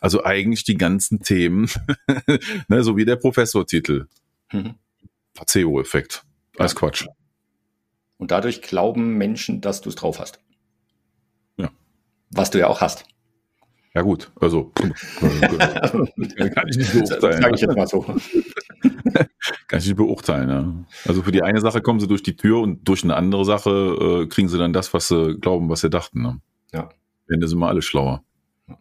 Also 0.00 0.24
eigentlich 0.24 0.64
die 0.64 0.78
ganzen 0.78 1.20
Themen, 1.20 1.68
ne, 2.68 2.82
so 2.82 2.96
wie 2.96 3.04
der 3.04 3.16
Professortitel. 3.16 4.06
Mhm. 4.52 4.74
Placebo-Effekt. 5.34 6.24
Alles 6.56 6.72
ja. 6.72 6.78
Quatsch. 6.78 7.06
Und 8.16 8.30
dadurch 8.30 8.62
glauben 8.62 9.16
Menschen, 9.16 9.60
dass 9.60 9.80
du 9.80 9.90
es 9.90 9.94
drauf 9.96 10.18
hast. 10.18 10.40
Ja. 11.56 11.70
Was 12.30 12.50
du 12.50 12.58
ja 12.58 12.68
auch 12.68 12.80
hast. 12.80 13.04
Ja 13.92 14.02
gut, 14.02 14.30
also 14.40 14.70
kann 14.74 14.92
ich 16.68 16.76
nicht 16.76 16.92
beurteilen. 16.92 17.42
Sag 17.42 17.54
ich 17.54 17.60
jetzt 17.60 17.76
mal 17.76 17.86
so. 17.88 18.00
kann 19.66 19.78
ich 19.78 19.86
nicht 19.86 19.96
beurteilen. 19.96 20.48
Ja. 20.48 20.72
Also 21.08 21.22
für 21.22 21.32
die 21.32 21.42
eine 21.42 21.60
Sache 21.60 21.80
kommen 21.80 21.98
sie 21.98 22.06
durch 22.06 22.22
die 22.22 22.36
Tür 22.36 22.60
und 22.60 22.86
durch 22.88 23.02
eine 23.02 23.16
andere 23.16 23.44
Sache 23.44 23.70
äh, 23.70 24.26
kriegen 24.28 24.48
sie 24.48 24.58
dann 24.58 24.72
das, 24.72 24.94
was 24.94 25.08
sie 25.08 25.36
glauben, 25.40 25.68
was 25.68 25.80
sie 25.80 25.90
dachten. 25.90 26.22
Ne? 26.22 26.40
Ja. 26.72 26.90
Am 27.26 27.48
sind 27.48 27.58
wir 27.58 27.66
alle 27.66 27.82
schlauer. 27.82 28.22
Ja. 28.68 28.76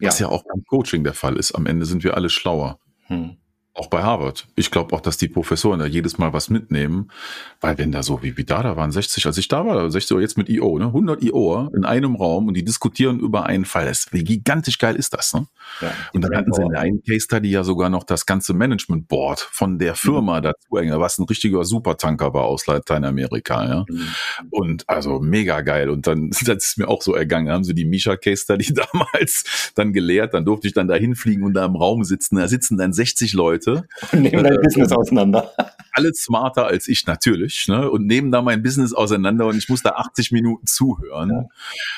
Was 0.00 0.18
ja 0.18 0.28
auch 0.28 0.44
beim 0.44 0.62
Coaching 0.64 1.02
der 1.02 1.14
Fall 1.14 1.36
ist. 1.36 1.52
Am 1.52 1.64
Ende 1.64 1.86
sind 1.86 2.04
wir 2.04 2.14
alle 2.14 2.28
schlauer. 2.28 2.78
Hm. 3.06 3.37
Auch 3.78 3.86
bei 3.86 4.02
Harvard. 4.02 4.48
Ich 4.56 4.72
glaube 4.72 4.92
auch, 4.92 5.00
dass 5.00 5.18
die 5.18 5.28
Professoren 5.28 5.78
da 5.78 5.86
jedes 5.86 6.18
Mal 6.18 6.32
was 6.32 6.50
mitnehmen, 6.50 7.12
weil 7.60 7.78
wenn 7.78 7.92
da 7.92 8.02
so 8.02 8.24
wie, 8.24 8.36
wie 8.36 8.42
da, 8.42 8.64
da 8.64 8.76
waren 8.76 8.90
60, 8.90 9.24
als 9.24 9.38
ich 9.38 9.46
da 9.46 9.64
war, 9.64 9.88
60 9.88 10.16
Uhr 10.16 10.20
jetzt 10.20 10.36
mit 10.36 10.48
IO, 10.48 10.80
ne? 10.80 10.86
100 10.86 11.22
IO 11.22 11.70
in 11.72 11.84
einem 11.84 12.16
Raum 12.16 12.48
und 12.48 12.54
die 12.54 12.64
diskutieren 12.64 13.20
über 13.20 13.46
einen 13.46 13.64
Fall. 13.64 13.86
Das, 13.86 14.08
wie 14.10 14.24
gigantisch 14.24 14.78
geil 14.78 14.96
ist 14.96 15.14
das, 15.14 15.32
ne? 15.32 15.46
Ja, 15.80 15.92
und 16.12 16.24
dann 16.24 16.34
hatten 16.34 16.52
sie 16.52 16.60
in 16.60 16.70
der 16.70 16.80
einen 16.80 17.04
Case 17.04 17.20
Study 17.20 17.50
ja 17.50 17.62
sogar 17.62 17.88
noch 17.88 18.02
das 18.02 18.26
ganze 18.26 18.52
Management 18.52 19.06
Board 19.06 19.38
von 19.38 19.78
der 19.78 19.94
Firma 19.94 20.40
mhm. 20.40 20.42
dazu, 20.42 20.66
was 20.70 21.18
ein 21.18 21.26
richtiger 21.26 21.64
Supertanker 21.64 22.34
war 22.34 22.46
aus 22.46 22.66
Lateinamerika, 22.66 23.64
ja. 23.64 23.84
Mhm. 23.88 24.08
Und 24.50 24.88
also 24.88 25.20
mega 25.20 25.60
geil. 25.60 25.88
Und 25.88 26.08
dann, 26.08 26.30
das 26.46 26.64
ist 26.64 26.78
mir 26.78 26.88
auch 26.88 27.02
so 27.02 27.14
ergangen, 27.14 27.48
haben 27.52 27.62
sie 27.62 27.74
die 27.74 27.84
Misha 27.84 28.16
Case 28.16 28.42
Study 28.42 28.74
damals 28.92 29.72
dann 29.76 29.92
gelehrt, 29.92 30.34
dann 30.34 30.44
durfte 30.44 30.66
ich 30.66 30.74
dann 30.74 30.88
da 30.88 30.96
hinfliegen 30.96 31.44
und 31.44 31.54
da 31.54 31.64
im 31.64 31.76
Raum 31.76 32.02
sitzen. 32.02 32.34
Da 32.34 32.48
sitzen 32.48 32.76
dann 32.76 32.92
60 32.92 33.34
Leute 33.34 33.67
Leute. 33.68 33.88
Und 34.12 34.22
nehmen 34.22 34.44
dein 34.44 34.54
äh, 34.54 34.62
Business 34.62 34.92
auseinander. 34.92 35.52
Alle 35.92 36.14
smarter 36.14 36.66
als 36.66 36.86
ich 36.86 37.06
natürlich, 37.06 37.66
ne? 37.66 37.90
Und 37.90 38.06
nehmen 38.06 38.30
da 38.30 38.42
mein 38.42 38.62
Business 38.62 38.92
auseinander 38.92 39.46
und 39.46 39.56
ich 39.56 39.68
muss 39.68 39.82
da 39.82 39.90
80 39.90 40.30
Minuten 40.30 40.66
zuhören. 40.66 41.30
Ja. 41.30 41.44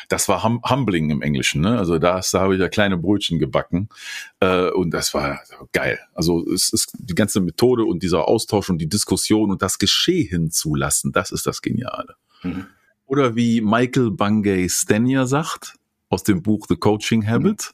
Das 0.09 0.27
war 0.29 0.43
hum 0.43 0.63
humbling 0.63 1.11
im 1.11 1.21
Englischen, 1.21 1.61
ne? 1.61 1.77
Also 1.77 1.99
da, 1.99 2.21
da 2.33 2.41
habe 2.41 2.55
ich 2.55 2.61
ja 2.61 2.69
kleine 2.69 2.97
Brötchen 2.97 3.39
gebacken. 3.39 3.91
Äh, 4.39 4.71
und 4.71 4.93
das 4.93 5.13
war 5.13 5.41
geil. 5.73 5.99
Also 6.15 6.47
es 6.51 6.73
ist 6.73 6.93
die 6.99 7.15
ganze 7.15 7.41
Methode 7.41 7.85
und 7.85 8.03
dieser 8.03 8.27
Austausch 8.27 8.71
und 8.71 8.79
die 8.79 8.89
Diskussion 8.89 9.51
und 9.51 9.61
das 9.61 9.79
Geschehen 9.79 10.51
zulassen, 10.51 11.13
das 11.13 11.31
ist 11.31 11.47
das 11.47 11.61
Geniale. 11.61 12.15
Mhm. 12.43 12.67
Oder 13.05 13.35
wie 13.37 13.61
Michael 13.61 14.13
Bungay 14.13 14.69
Stenier 14.71 15.27
sagt 15.27 15.75
aus 16.09 16.23
dem 16.23 16.43
Buch 16.43 16.67
The 16.69 16.77
Coaching 16.77 17.27
Habit. 17.27 17.73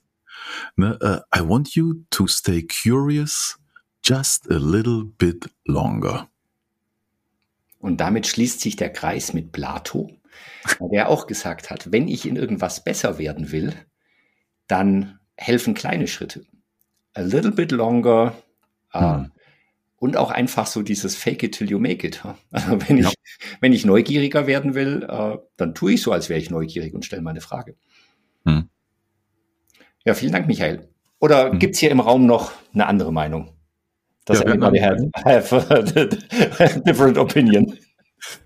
Mhm. 0.76 0.84
Ne, 0.84 0.98
uh, 1.02 1.20
I 1.36 1.40
want 1.40 1.76
you 1.76 2.04
to 2.10 2.26
stay 2.26 2.62
curious 2.62 3.58
just 4.06 4.48
a 4.50 4.54
little 4.54 5.04
bit 5.04 5.50
longer. 5.64 6.28
Und 7.80 8.00
damit 8.00 8.26
schließt 8.26 8.60
sich 8.60 8.76
der 8.76 8.92
Kreis 8.92 9.32
mit 9.32 9.50
Plato, 9.50 10.10
der 10.80 11.08
auch 11.08 11.26
gesagt 11.26 11.70
hat, 11.70 11.90
wenn 11.92 12.06
ich 12.06 12.24
in 12.24 12.36
irgendwas 12.36 12.84
besser 12.84 13.18
werden 13.18 13.50
will, 13.50 13.74
dann 14.68 15.18
helfen 15.36 15.74
kleine 15.74 16.06
Schritte. 16.06 16.46
A 17.14 17.20
little 17.20 17.50
bit 17.50 17.72
longer. 17.72 18.34
Äh, 18.92 19.00
hm. 19.00 19.32
und 19.96 20.16
auch 20.16 20.30
einfach 20.30 20.66
so 20.66 20.82
dieses 20.82 21.16
Fake 21.16 21.42
it 21.42 21.56
till 21.56 21.68
you 21.68 21.78
make 21.80 22.06
it. 22.06 22.24
Also 22.52 22.80
wenn 22.88 22.98
ja. 22.98 23.08
ich, 23.08 23.14
wenn 23.60 23.72
ich 23.72 23.84
neugieriger 23.84 24.46
werden 24.46 24.74
will, 24.74 25.04
uh, 25.10 25.38
dann 25.56 25.74
tue 25.74 25.94
ich 25.94 26.02
so, 26.02 26.12
als 26.12 26.28
wäre 26.28 26.38
ich 26.38 26.50
neugierig 26.50 26.94
und 26.94 27.04
stelle 27.04 27.22
mal 27.22 27.30
eine 27.30 27.40
Frage. 27.40 27.74
Hm. 28.44 28.68
Ja, 30.04 30.14
vielen 30.14 30.32
Dank, 30.32 30.46
Michael. 30.46 30.88
Oder 31.18 31.50
hm. 31.50 31.58
gibt 31.58 31.74
es 31.74 31.80
hier 31.80 31.90
im 31.90 32.00
Raum 32.00 32.26
noch 32.26 32.52
eine 32.72 32.86
andere 32.86 33.12
Meinung? 33.12 33.55
Does 34.26 34.40
ja, 34.40 34.46
anybody 34.46 34.78
have, 34.80 35.10
have 35.24 35.52
a 35.52 36.80
different 36.80 37.16
opinion? 37.16 37.78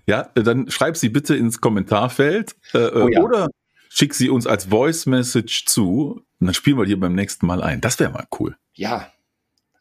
Ja, 0.05 0.29
dann 0.35 0.69
schreib 0.69 0.95
sie 0.95 1.09
bitte 1.09 1.35
ins 1.35 1.59
Kommentarfeld 1.59 2.55
äh, 2.73 2.89
oh, 2.93 3.07
ja. 3.07 3.21
oder 3.21 3.49
schick 3.89 4.13
sie 4.13 4.29
uns 4.29 4.45
als 4.45 4.65
Voice 4.65 5.07
Message 5.07 5.65
zu 5.65 6.23
und 6.39 6.47
dann 6.47 6.53
spielen 6.53 6.77
wir 6.77 6.85
hier 6.85 6.99
beim 6.99 7.13
nächsten 7.13 7.47
Mal 7.47 7.61
ein. 7.63 7.81
Das 7.81 7.99
wäre 7.99 8.11
mal 8.11 8.25
cool. 8.39 8.55
Ja. 8.73 9.11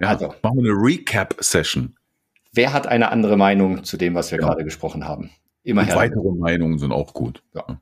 ja 0.01 0.09
also. 0.09 0.35
Machen 0.43 0.63
wir 0.63 0.73
eine 0.73 0.83
Recap-Session. 0.83 1.97
Wer 2.53 2.73
hat 2.73 2.87
eine 2.87 3.11
andere 3.11 3.37
Meinung 3.37 3.85
zu 3.85 3.97
dem, 3.97 4.15
was 4.15 4.31
wir 4.33 4.41
ja. 4.41 4.47
gerade 4.47 4.65
gesprochen 4.65 5.07
haben? 5.07 5.31
Immer 5.63 5.85
her. 5.85 5.97
Weitere 5.97 6.33
Meinungen 6.33 6.79
sind 6.79 6.93
auch 6.93 7.13
gut. 7.13 7.43
Ja. 7.55 7.81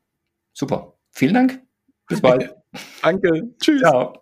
Super. 0.53 0.93
Vielen 1.11 1.33
Dank. 1.33 1.61
Bis 2.07 2.21
bald. 2.21 2.53
Danke. 3.01 3.49
Tschüss. 3.59 3.81
Ciao. 3.81 4.21